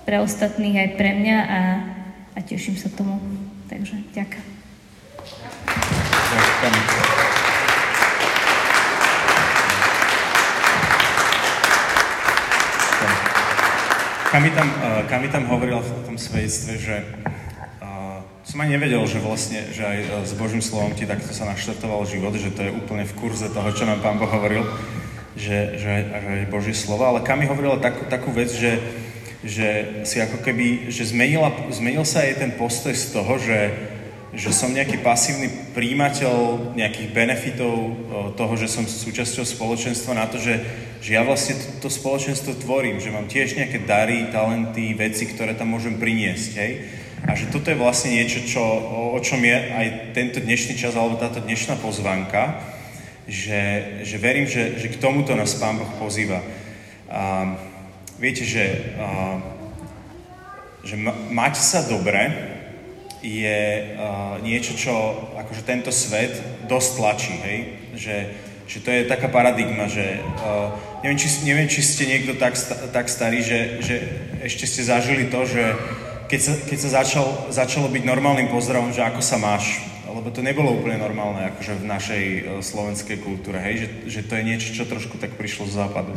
[0.07, 1.61] pre ostatných, aj pre mňa a,
[2.31, 3.19] a teším sa tomu.
[3.67, 4.47] Takže ďakujem.
[6.63, 7.30] Kami
[14.31, 16.95] tam, eh, Kami tam hovoril v tom svedectve, že
[18.41, 22.09] som aj nevedel, že vlastne, že aj e, s Božím slovom ti takto sa naštartoval
[22.09, 24.65] život, že to je úplne v kurze toho, čo nám Pán Boh hovoril,
[25.37, 28.81] že, že, že aj Božie slovo, ale Kami hovorila takú, takú vec, že,
[29.45, 33.71] že si ako keby, že zmenila, zmenil sa aj ten postoj z toho, že,
[34.31, 37.91] že som nejaký pasívny príjimateľ nejakých benefitov e,
[38.39, 40.55] toho, že som súčasťou spoločenstva na to, že,
[41.03, 45.51] že ja vlastne to, to spoločenstvo tvorím, že mám tiež nejaké dary, talenty, veci, ktoré
[45.51, 46.71] tam môžem priniesť, hej.
[47.27, 50.95] A že toto je vlastne niečo, čo, o, o čom je aj tento dnešný čas
[50.95, 52.63] alebo táto dnešná pozvanka,
[53.27, 56.39] že, že verím, že, že k tomuto nás Pán Boh pozýva.
[57.11, 57.51] A,
[58.15, 59.37] viete, že, a,
[60.87, 62.50] že ma, mať sa dobre
[63.21, 63.57] je
[63.97, 64.93] a, niečo, čo
[65.37, 66.33] akože tento svet
[66.65, 67.59] dosť tlačí, hej?
[67.93, 68.15] Že,
[68.65, 70.73] že to je taká paradigma, že uh,
[71.05, 72.57] neviem, či, neviem, či ste niekto tak,
[72.95, 73.95] tak starý, že, že
[74.41, 75.75] ešte ste zažili to, že
[76.31, 80.39] keď sa, keď sa začal, začalo byť normálnym pozdravom, že ako sa máš, lebo to
[80.39, 84.73] nebolo úplne normálne akože v našej uh, slovenskej kultúre, hej, že, že to je niečo,
[84.73, 86.15] čo trošku tak prišlo z západu.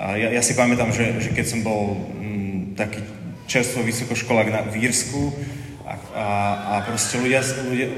[0.00, 3.04] A ja, ja si pamätám, že, že keď som bol mm, taký
[3.50, 5.34] čerstvo vysokoškolák na, v Írsku
[5.90, 7.88] a, a, a proste ľudia, ľudia,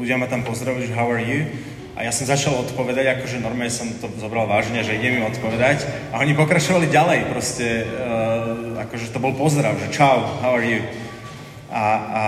[0.00, 1.44] ľudia ma tam pozdravujú, že how are you?
[1.92, 5.84] A ja som začal odpovedať, akože normálne som to zobral vážne, že idem im odpovedať.
[6.16, 10.80] A oni pokračovali ďalej, proste, uh, akože to bol pozdrav, že čau, how are you?
[11.68, 12.24] A, a,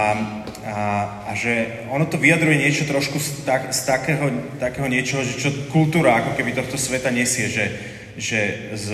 [0.69, 0.77] a,
[1.25, 4.29] a že ono to vyjadruje niečo trošku z, tak, z takého,
[4.61, 7.73] takého niečoho, že čo kultúra ako keby tohto sveta nesie, že,
[8.21, 8.41] že
[8.77, 8.89] z,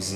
[0.00, 0.10] z,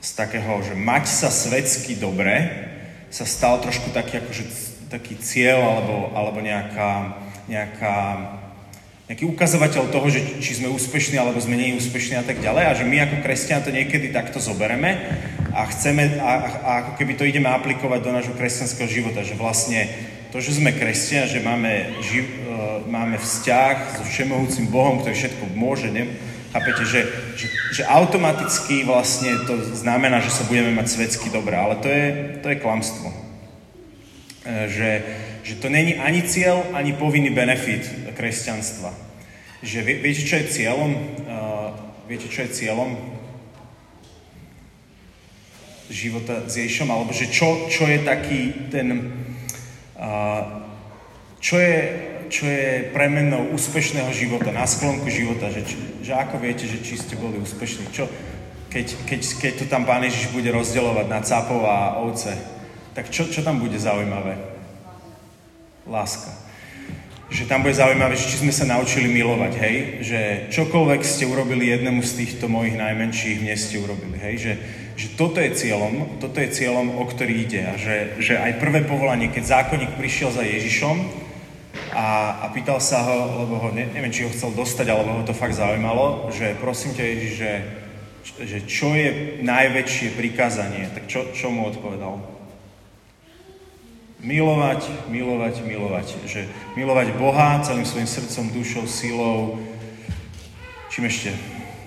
[0.00, 2.68] z takého, že mať sa svetsky dobre,
[3.10, 4.44] sa stal trošku taký, akože,
[4.88, 7.18] taký cieľ alebo, alebo nejaká,
[7.50, 7.96] nejaká
[9.10, 12.86] nejaký ukazovateľ toho, že či sme úspešní alebo sme neúspešní a tak ďalej a že
[12.86, 15.02] my ako kresťania to niekedy takto zobereme
[15.50, 16.32] a chceme a,
[16.62, 19.90] a ako keby to ideme aplikovať do nášho kresťanského života, že vlastne
[20.30, 25.58] to, že sme kresťania, že máme, živ, uh, máme vzťah so všemohúcim Bohom, ktorý všetko
[25.58, 26.06] môže, ne?
[26.50, 27.00] Chápete, že,
[27.38, 32.06] že, že automaticky vlastne to znamená, že sa budeme mať svetsky dobré, ale to je,
[32.42, 33.08] to je klamstvo.
[33.10, 34.90] Uh, že,
[35.46, 37.86] že to není ani cieľ, ani povinný benefit
[38.18, 38.90] kresťanstva.
[39.62, 40.90] Že vie, viete, čo je cieľom?
[41.24, 41.70] Uh,
[42.10, 42.98] viete, čo je cieľom
[45.90, 46.88] života s Ježišom?
[46.90, 49.14] Alebo že čo, čo je taký ten...
[49.94, 50.66] Uh,
[51.40, 55.66] čo je, čo je premenou úspešného života, na sklonku života, že,
[56.00, 58.06] že ako viete, že či ste boli úspešní, čo,
[58.70, 62.30] keď, keď, keď to tam Pán Ježiš bude rozdeľovať na cápov a ovce,
[62.94, 64.38] tak čo, čo tam bude zaujímavé?
[65.90, 66.30] Láska.
[67.30, 69.76] že tam bude zaujímavé, že či sme sa naučili milovať, hej?
[70.02, 70.20] Že
[70.50, 74.34] čokoľvek ste urobili jednému z týchto mojich najmenších, mne ste urobili, hej?
[74.38, 74.52] Že,
[74.98, 78.82] že toto je cieľom, toto je cieľom, o ktorý ide a že, že aj prvé
[78.82, 81.29] povolanie, keď zákonník prišiel za Ježišom
[81.90, 85.22] a, a pýtal sa ho, lebo ho, ne, neviem, či ho chcel dostať, alebo ho
[85.26, 87.52] to fakt zaujímalo, že prosím ťa Ježiš, že,
[88.46, 92.22] že čo je najväčšie prikázanie, tak čo, čo mu odpovedal?
[94.20, 96.08] Milovať, milovať, milovať.
[96.28, 96.44] Že
[96.76, 99.56] milovať Boha celým svojim srdcom, dušou, silou,
[100.92, 101.32] čím ešte?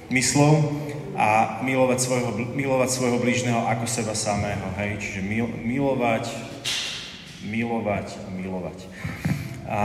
[0.09, 0.81] Myslou
[1.13, 4.65] a milovať svojho, milovať svojho blížneho ako seba samého.
[4.81, 4.97] Hej?
[4.97, 6.33] Čiže mil, milovať,
[7.45, 8.79] milovať, milovať.
[9.63, 9.79] A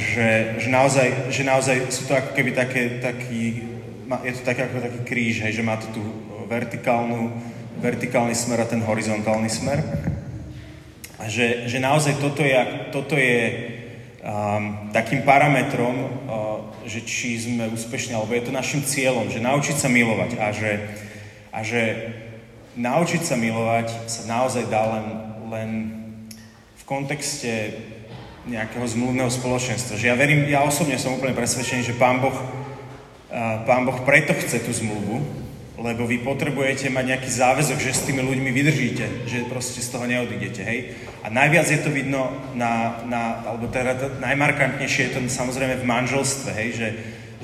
[0.00, 3.68] že, že, naozaj, že naozaj sú to ako keby také, taký,
[4.24, 6.02] je to také ako taký kríž, hej, že má to tú
[6.48, 7.28] vertikálnu,
[7.76, 9.84] vertikálny smer a ten horizontálny smer.
[11.20, 12.56] A že, že naozaj toto je,
[12.88, 13.40] toto je
[14.24, 16.08] um, takým parametrom, uh,
[16.88, 20.72] že či sme úspešní, alebo je to našim cieľom, že naučiť sa milovať a že,
[21.52, 21.82] a že
[22.80, 25.06] naučiť sa milovať sa naozaj dá len,
[25.52, 25.70] len
[26.80, 27.52] v kontexte
[28.48, 30.00] nejakého zmluvného spoločenstva.
[30.00, 32.34] Že ja verím, ja osobne som úplne presvedčený, že Pán Boh,
[33.68, 35.20] Pán boh preto chce tú zmluvu,
[35.78, 40.10] lebo vy potrebujete mať nejaký záväzok, že s tými ľuďmi vydržíte, že proste z toho
[40.10, 40.98] neodídete, hej.
[41.22, 46.50] A najviac je to vidno na, na alebo teda najmarkantnejšie je to samozrejme v manželstve,
[46.50, 46.88] hej, že,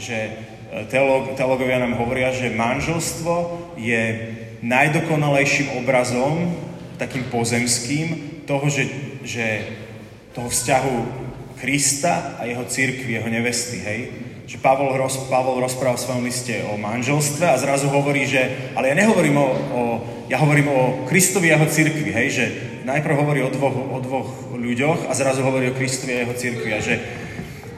[0.01, 0.31] že e,
[0.91, 3.35] teolog, teologovia nám hovoria, že manželstvo
[3.79, 4.35] je
[4.67, 6.59] najdokonalejším obrazom,
[6.99, 8.07] takým pozemským,
[8.51, 8.91] toho, že,
[9.23, 9.47] že
[10.35, 10.97] toho vzťahu
[11.63, 14.01] Krista a jeho církvy, jeho nevesty, hej?
[14.45, 18.93] Že Pavol, roz, Pavol rozpráva v svojom liste o manželstve a zrazu hovorí, že, ale
[18.93, 19.83] ja nehovorím o, o
[20.29, 22.45] ja hovorím o Kristovi a jeho cirkvi, hej, že
[22.85, 26.71] najprv hovorí o dvoch, o dvoch ľuďoch a zrazu hovorí o Kristovi a jeho cirkvi
[26.73, 26.97] a že,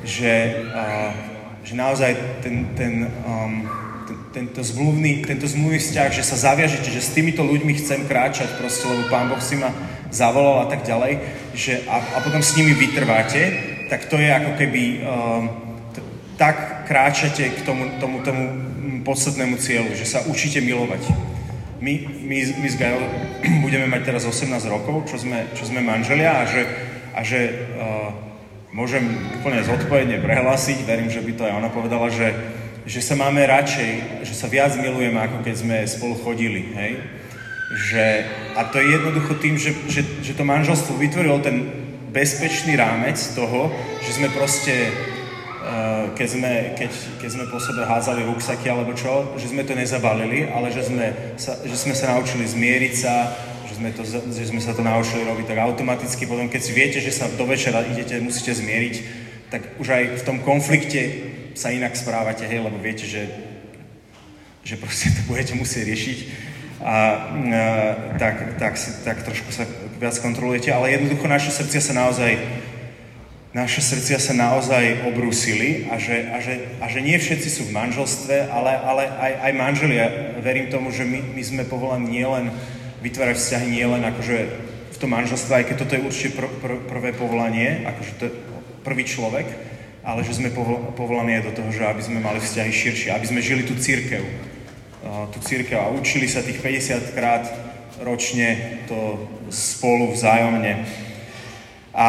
[0.02, 0.34] že,
[0.74, 0.84] a,
[1.62, 3.66] že naozaj ten, ten, um,
[4.06, 8.58] ten, tento, zmluvný, tento zmluvný vzťah, že sa zaviažete, že s týmito ľuďmi chcem kráčať
[8.58, 9.70] proste, lebo Pán Boh si ma
[10.16, 11.20] zavolal a tak ďalej,
[11.52, 13.52] že a, a potom s nimi vytrváte,
[13.92, 15.44] tak to je ako keby um,
[16.40, 18.44] tak kráčate k tomu, tomu, tomu
[19.04, 21.06] podstatnému cieľu, že sa učíte milovať.
[21.78, 23.04] My, my, my s Gajo
[23.64, 26.62] budeme mať teraz 18 rokov, čo sme, čo sme manželia a že,
[27.12, 27.40] a že
[27.76, 28.10] uh,
[28.72, 29.04] môžem
[29.40, 32.32] úplne zodpovedne prehlásiť, verím, že by to aj ona povedala, že,
[32.84, 36.92] že sa máme radšej, že sa viac milujeme, ako keď sme spolu chodili, hej?
[37.66, 38.04] Že,
[38.54, 41.66] a to je jednoducho tým, že, že, že to manželstvo vytvorilo ten
[42.14, 43.74] bezpečný rámec toho,
[44.06, 44.94] že sme proste
[45.66, 49.74] Eh, keď sme, keď, keď sme po sebe hádzali ruksaky alebo čo, že sme to
[49.74, 53.34] nezabalili, ale že sme sa, že sme sa naučili zmieriť sa,
[53.66, 56.22] že sme, to, že sme sa to naučili robiť tak automaticky.
[56.30, 58.94] Potom, keď si viete, že sa do večera idete, musíte zmieriť,
[59.50, 61.02] tak už aj v tom konflikte
[61.58, 63.26] sa inak správate, hej, lebo viete, že,
[64.62, 66.18] že proste to budete musieť riešiť.
[66.84, 69.64] A, eh, tak, tak, si, tak trošku sa
[69.96, 72.36] viac kontrolujete, ale jednoducho naše srdcia sa naozaj
[73.56, 77.72] naše srdcia sa naozaj obrúsili a že, a že, a že nie všetci sú v
[77.72, 80.06] manželstve, ale, ale aj, aj manželia.
[80.44, 82.52] Verím tomu, že my, my sme povolaní nielen
[83.00, 84.36] vytvárať vzťahy, nielen akože
[84.92, 88.36] v tom manželstve, aj keď toto je určite pr, pr, prvé povolanie, akože to je
[88.84, 89.48] prvý človek,
[90.04, 90.52] ale že sme
[90.92, 94.20] povolaní aj do toho, že aby sme mali vzťahy širšie, aby sme žili tú církev.
[95.30, 97.44] Tú církev a učili sa tých 50 krát
[98.02, 100.84] ročne to spolu vzájomne.
[101.96, 102.06] A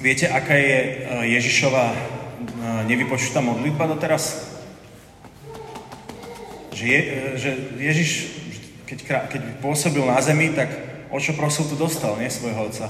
[0.00, 0.92] Viete, aká je e,
[1.36, 1.96] Ježišova e,
[2.88, 4.48] nevypočutá modlitba doteraz?
[6.72, 7.00] Že, je,
[7.36, 8.10] že Ježiš,
[8.88, 10.72] keď, keď pôsobil na zemi, tak
[11.12, 12.88] o čo prosil, to dostal, nie svojho otca.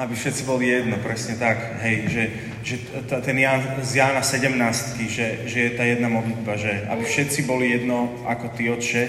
[0.00, 1.76] Aby všetci boli jedno, presne tak.
[1.84, 2.24] Hej, že,
[2.64, 2.74] že
[3.20, 7.68] ten Jan, z Jána 17, že, že je tá jedna modlitba, že aby všetci boli
[7.68, 9.02] jedno ako ty, Otče,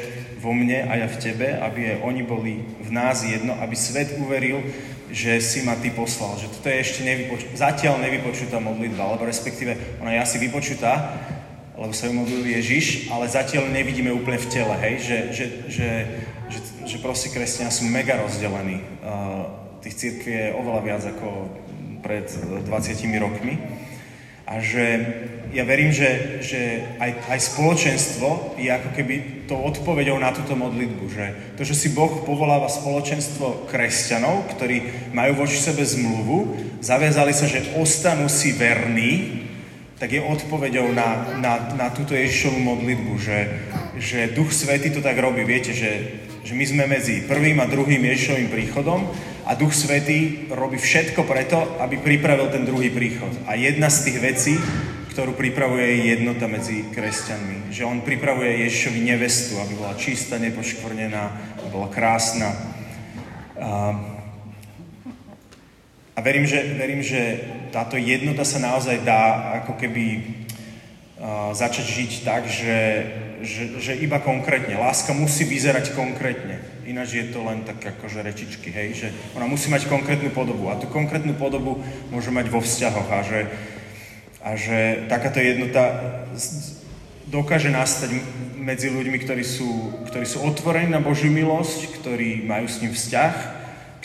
[0.43, 4.19] vo mne a ja v tebe, aby aj oni boli v nás jedno, aby svet
[4.19, 4.59] uveril,
[5.07, 6.35] že si ma ty poslal.
[6.35, 11.15] Že toto je ešte nevypoču- zatiaľ nevypočutá modlitba, alebo respektíve ona je asi vypočutá,
[11.79, 15.89] lebo sa ju modlil Ježiš, ale zatiaľ nevidíme úplne v tele, hej, že, že, že,
[16.51, 18.83] že, že proste kresťania sú mega rozdelení.
[18.99, 21.49] Uh, tých církví je oveľa viac ako
[22.05, 22.65] pred 20
[23.21, 23.57] rokmi.
[24.45, 24.85] A že
[25.51, 31.03] ja verím, že, že aj, aj spoločenstvo je ako keby tou odpoveďou na túto modlitbu.
[31.11, 31.25] Že
[31.59, 37.75] to, že si Boh povoláva spoločenstvo kresťanov, ktorí majú voči sebe zmluvu, zaviazali sa, že
[37.75, 39.43] ostanú si verní,
[39.99, 43.39] tak je odpoveďou na, na, na túto Ježišovú modlitbu, že,
[44.01, 45.45] že Duch Svety to tak robí.
[45.45, 49.05] Viete, že Že my sme medzi prvým a druhým Ježišovým príchodom
[49.45, 53.29] a Duch Svetý robí všetko preto, aby pripravil ten druhý príchod.
[53.45, 54.53] A jedna z tých vecí,
[55.13, 57.69] ktorú pripravuje je jednota medzi kresťanmi.
[57.69, 61.23] Že on pripravuje Ježišovi nevestu, aby bola čistá, nepoškvrnená,
[61.61, 62.49] aby bola krásna.
[63.61, 63.93] A,
[66.17, 67.37] a verím, že, verím, že
[67.69, 70.05] táto jednota sa naozaj dá ako keby
[71.21, 72.77] uh, začať žiť tak, že
[73.41, 74.77] že, že iba konkrétne.
[74.77, 76.61] Láska musí vyzerať konkrétne.
[76.85, 80.69] Ináč je to len tak akože rečičky, hej, že ona musí mať konkrétnu podobu.
[80.69, 83.09] A tú konkrétnu podobu môže mať vo vzťahoch.
[83.09, 83.39] A že,
[84.41, 85.83] a že takáto jednota
[87.31, 88.11] dokáže nastať
[88.59, 93.33] medzi ľuďmi, ktorí sú, ktorí sú otvorení na Božiu milosť, ktorí majú s ním vzťah,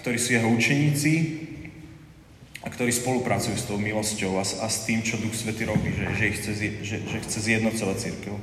[0.00, 1.14] ktorí sú jeho učeníci
[2.62, 6.06] a ktorí spolupracujú s tou milosťou a, a s tým, čo Duch Svety robí, že,
[6.18, 6.50] že, chce,
[6.82, 8.34] že, že chce zjednocovať církev.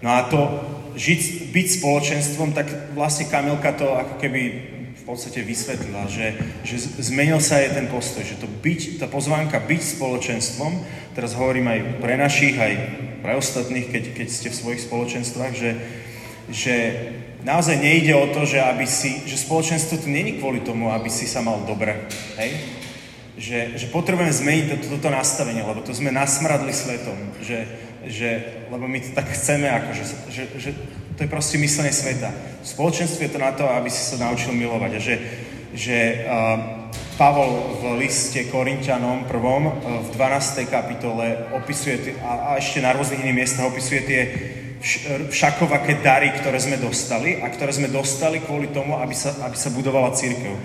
[0.00, 0.40] No a to
[0.96, 4.42] žiť, byť spoločenstvom, tak vlastne Kamilka to ako keby
[4.96, 9.60] v podstate vysvetlila, že, že zmenil sa aj ten postoj, že to byť, tá pozvánka
[9.60, 10.72] byť spoločenstvom,
[11.16, 12.72] teraz hovorím aj pre našich, aj
[13.20, 15.70] pre ostatných, keď, keď ste v svojich spoločenstvách, že,
[16.52, 16.74] že
[17.44, 21.24] naozaj nejde o to, že, aby si, že spoločenstvo tu není kvôli tomu, aby si
[21.24, 22.08] sa mal dobre.
[22.36, 22.50] Hej?
[23.40, 27.16] Že, že potrebujeme zmeniť toto, toto nastavenie, lebo to sme nasmradli svetom.
[27.40, 27.64] Že,
[28.06, 30.04] že, lebo my to tak chceme, ako, že,
[30.56, 30.70] že,
[31.20, 32.32] to je proste myslenie sveta.
[32.64, 34.90] V spoločenstve je to na to, aby si sa naučil milovať.
[34.96, 35.14] A že,
[35.76, 36.88] že uh,
[37.20, 40.64] Pavol v liste Korintianom prvom uh, v 12.
[40.64, 44.20] kapitole opisuje, a, a ešte na rôznych iných miestach opisuje tie
[45.28, 49.68] všakovaké dary, ktoré sme dostali a ktoré sme dostali kvôli tomu, aby sa, aby sa
[49.68, 50.56] budovala církev.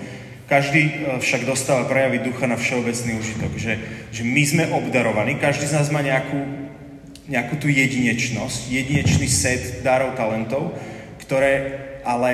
[0.48, 3.76] Každý uh, však dostáva prejavy ducha na všeobecný užitok, že,
[4.08, 6.65] že my sme obdarovaní, každý z nás má nejakú
[7.26, 10.74] nejakú tú jedinečnosť, jedinečný set darov, talentov,
[11.26, 11.52] ktoré
[12.06, 12.32] ale,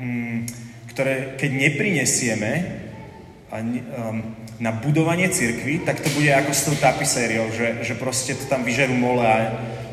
[0.00, 0.38] mm,
[0.96, 2.52] ktoré keď neprinesieme
[3.52, 4.24] a, um,
[4.56, 8.64] na budovanie cirkvy, tak to bude ako s tou tapisériou, že, že proste to tam
[8.64, 9.38] vyžerú mole a,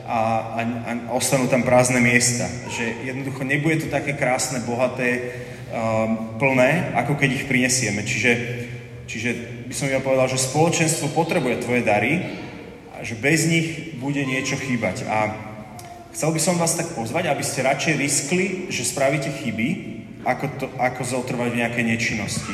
[0.08, 0.20] a,
[0.56, 2.48] a, a ostanú tam prázdne miesta.
[2.72, 5.36] Že jednoducho nebude to také krásne, bohaté,
[5.76, 8.08] um, plné, ako keď ich prinesieme.
[8.08, 8.32] Čiže,
[9.12, 9.30] čiže
[9.68, 12.14] by som ja povedal, že spoločenstvo potrebuje tvoje dary,
[13.02, 15.06] že bez nich bude niečo chýbať.
[15.10, 15.34] A
[16.14, 19.70] chcel by som vás tak pozvať, aby ste radšej riskli, že spravíte chyby,
[20.26, 22.54] ako, to, ako zotrvať v nejakej nečinnosti.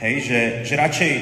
[0.00, 1.12] Hej, že, že radšej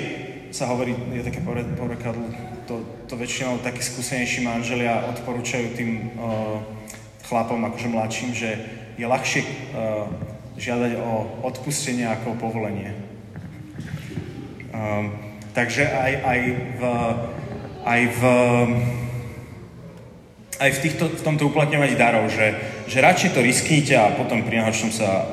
[0.51, 1.43] sa hovorí, je také
[1.77, 2.25] porekadlo,
[2.67, 6.61] to, to väčšinou takí skúsenejší manželia odporúčajú tým uh,
[7.29, 8.51] chlapom, akože mladším, že
[8.97, 10.09] je ľahšie uh,
[10.59, 11.13] žiadať o
[11.47, 12.93] odpustenie ako o povolenie.
[14.75, 15.17] Um,
[15.55, 16.41] takže aj, aj
[16.77, 16.83] v
[17.85, 18.21] aj v,
[20.59, 22.55] aj v, týchto, v tomto uplatňovaní darov, že,
[22.91, 25.27] že radšej to risknite a potom pri najhoršom sa uh,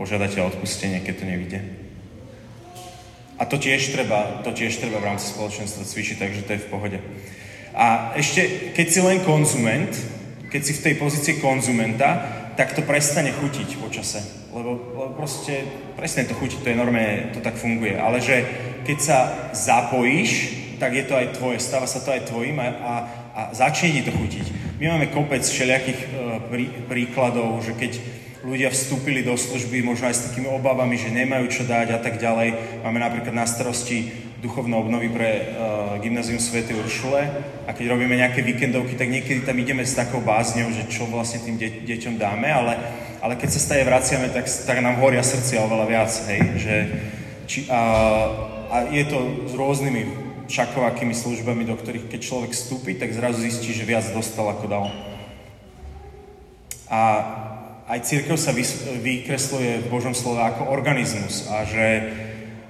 [0.00, 1.60] požiadate o odpustenie, keď to nevíde.
[3.40, 6.70] A to tiež treba, to tiež treba v rámci spoločenstva cvičiť, takže to je v
[6.70, 6.98] pohode.
[7.72, 9.92] A ešte, keď si len konzument,
[10.50, 12.20] keď si v tej pozícii konzumenta,
[12.58, 14.20] tak to prestane chutiť počase.
[14.52, 15.64] Lebo, lebo proste
[15.96, 17.96] presne to chutiť, to je normálne, to tak funguje.
[17.96, 18.44] Ale že
[18.84, 19.18] keď sa
[19.56, 20.30] zapojíš
[20.80, 22.94] tak je to aj tvoje, stáva sa to aj tvojim a, a,
[23.36, 24.46] a začne ti to chutiť.
[24.80, 26.06] My máme kopec všelijakých e,
[26.48, 28.00] prí, príkladov, že keď
[28.40, 32.16] ľudia vstúpili do služby možno aj s takými obavami, že nemajú čo dať a tak
[32.16, 32.80] ďalej.
[32.80, 34.08] Máme napríklad na starosti
[34.40, 36.64] duchovné obnovy pre uh, gymnázium Sv.
[36.64, 37.22] Uršule
[37.68, 41.44] a keď robíme nejaké víkendovky, tak niekedy tam ideme s takou bázňou, že čo vlastne
[41.44, 42.80] tým de- deťom dáme, ale,
[43.20, 46.74] ale keď sa staje vraciame, tak, tak nám horia srdcia oveľa viac, hej, že
[47.44, 47.80] či, a,
[48.72, 53.70] a je to s rôznymi šakovakými službami, do ktorých keď človek vstúpi, tak zrazu zistí,
[53.70, 54.86] že viac dostal ako dal.
[56.90, 57.00] A
[57.86, 58.50] aj církev sa
[58.98, 61.88] vykresluje v Božom slove ako organizmus a že,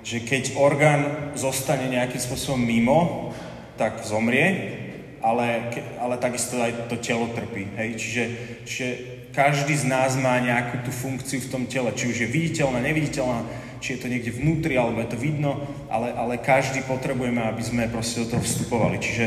[0.05, 3.33] že keď orgán zostane nejakým spôsobom mimo,
[3.81, 4.77] tak zomrie,
[5.25, 7.69] ale, ale takisto aj to telo trpí.
[7.77, 7.89] Hej?
[7.97, 8.25] Čiže,
[8.65, 8.89] čiže
[9.33, 13.45] každý z nás má nejakú tú funkciu v tom tele, či už je viditeľná, neviditeľná,
[13.81, 15.59] či je to niekde vnútri, alebo je to vidno,
[15.89, 19.01] ale, ale každý potrebujeme, aby sme proste do toho vstupovali.
[19.01, 19.27] Čiže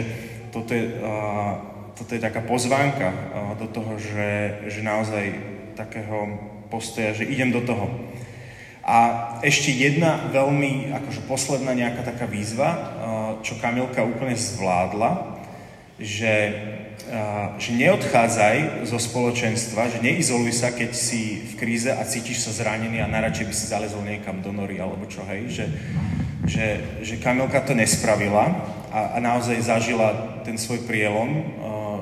[0.53, 1.53] toto je, uh,
[1.97, 3.17] toto je taká pozvánka uh,
[3.57, 5.25] do toho, že, že naozaj
[5.73, 6.37] takého
[6.69, 7.89] postoja, že idem do toho.
[8.85, 8.97] A
[9.41, 12.81] ešte jedna veľmi, akože posledná nejaká taká výzva, uh,
[13.41, 15.41] čo Kamilka úplne zvládla,
[15.97, 16.33] že
[17.59, 23.03] že neodchádzaj zo spoločenstva, že neizoluj sa, keď si v kríze a cítiš sa zranený
[23.03, 25.65] a najradšej by si zalezol niekam do nory alebo čo, hej, že,
[26.47, 26.65] že,
[27.03, 28.55] že Kamilka to nespravila
[28.89, 31.43] a, a naozaj zažila ten svoj prielom,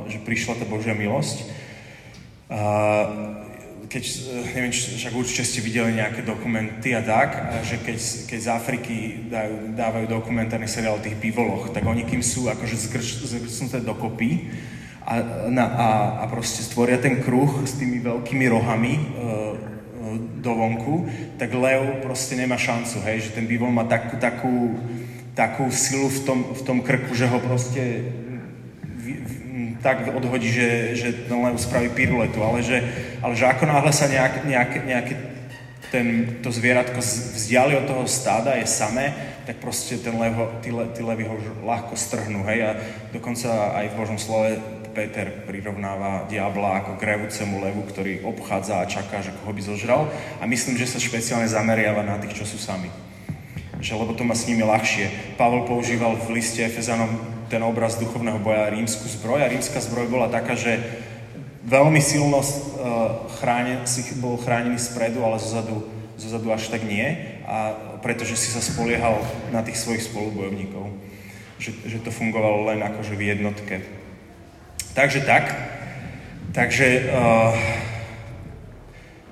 [0.07, 1.49] že prišla tá Božia milosť.
[3.91, 4.03] Keď,
[4.55, 7.97] neviem, však určite ste videli nejaké dokumenty a tak, že keď,
[8.31, 8.95] keď z Afriky
[9.27, 14.47] dajú, dávajú dokumentárny seriál o tých bivoloch, tak oni kým sú akože zgrč, zgrcnuté dokopy
[15.01, 15.13] a,
[15.49, 15.87] na, a,
[16.21, 19.03] a proste stvoria ten kruh s tými veľkými rohami e,
[20.41, 24.55] do vonku, tak lev proste nemá šancu, hej, že ten bivol má takú, takú,
[25.33, 28.13] takú silu v tom, v tom krku, že ho proste
[29.81, 32.85] tak odhodí, že, že ten lev spraví piruletu, ale že,
[33.25, 35.13] ale že ako náhle sa nejak, nejak, nejaké
[35.89, 39.11] ten, to zvieratko vzdiali od toho stáda, je samé,
[39.49, 41.35] tak proste ten lev, tí, le, tí levy ho
[41.65, 42.71] ľahko strhnú, hej, a
[43.09, 43.49] dokonca
[43.81, 49.33] aj v Božom slove Peter prirovnáva diabla ako grevúcemu levu, ktorý obchádza a čaká, že
[49.41, 50.01] koho by zožral
[50.37, 52.91] a myslím, že sa špeciálne zameriava na tých, čo sú sami.
[53.81, 55.35] Že, lebo to má s nimi ľahšie.
[55.41, 57.17] Pavol používal v liste Efezanom
[57.49, 60.79] ten obraz duchovného boja rímsku zbroj a rímska zbroj bola taká, že
[61.67, 62.45] veľmi silno uh,
[63.41, 65.83] chráne, si bol chránený spredu, ale zozadu,
[66.15, 67.03] zozadu až tak nie,
[67.43, 69.19] a pretože si sa spoliehal
[69.51, 70.89] na tých svojich spolubojovníkov.
[71.61, 74.00] Že, že to fungovalo len akože v jednotke.
[74.93, 75.55] Takže tak.
[76.51, 77.55] Takže uh,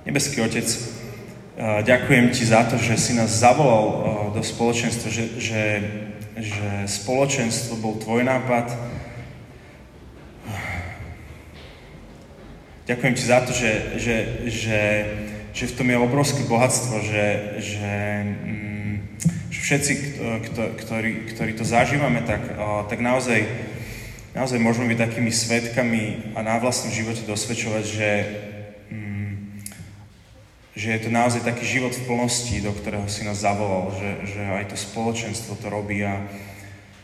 [0.08, 3.94] nebeský Otec, uh, ďakujem Ti za to, že si nás zavolal uh,
[4.32, 5.62] do spoločenstva, že, že
[6.40, 8.72] že spoločenstvo bol tvoj nápad.
[12.88, 14.16] Ďakujem ti za to, že, že,
[14.50, 14.82] že,
[15.54, 17.26] že v tom je obrovské bohatstvo, že,
[17.62, 17.94] že,
[18.26, 18.94] mm,
[19.52, 19.92] že všetci,
[20.50, 22.42] kto, ktorí, ktorí to zažívame, tak,
[22.90, 23.46] tak naozaj,
[24.34, 28.10] naozaj môžeme byť takými svetkami a na vlastnom živote dosvedčovať, že,
[30.80, 34.40] že je to naozaj taký život v plnosti, do ktorého si nás zavolal, že, že
[34.40, 36.24] aj to spoločenstvo to robí a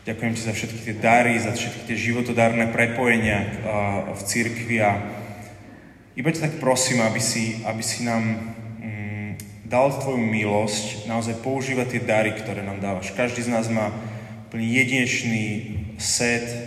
[0.07, 3.59] ďakujem ti za všetky tie dary, za všetky tie životodárne prepojenia
[4.15, 4.91] v cirkvi a
[6.17, 8.23] iba ťa tak prosím, aby si, aby si nám
[8.81, 9.29] mm,
[9.69, 13.13] dal tvoju milosť, naozaj používať tie dary, ktoré nám dávaš.
[13.13, 13.93] Každý z nás má
[14.49, 15.45] úplne jedinečný
[16.01, 16.66] set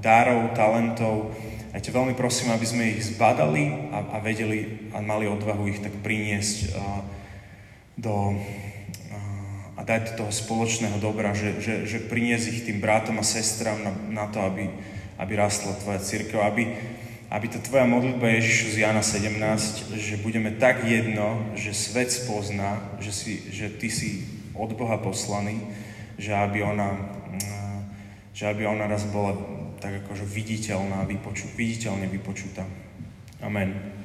[0.00, 1.34] darov, talentov,
[1.70, 5.78] ja ťa veľmi prosím, aby sme ich zbadali a, a vedeli a mali odvahu ich
[5.78, 6.84] tak priniesť a,
[7.94, 8.34] do,
[9.78, 13.78] a dať do toho spoločného dobra, že, že, že priniesť ich tým bratom a sestram
[13.86, 14.66] na, na to, aby,
[15.16, 16.74] aby rastla tvoja církev, aby,
[17.30, 22.82] aby tá tvoja modlitba Ježišu z Jana 17, že budeme tak jedno, že svet spozná,
[22.98, 24.26] že, si, že ty si
[24.58, 25.62] od Boha poslaný,
[26.18, 26.98] že aby ona,
[28.40, 29.36] že aby ona raz bola
[29.84, 32.64] tak akože viditeľná, vypoču, viditeľne vypočutá.
[33.44, 33.99] Amen.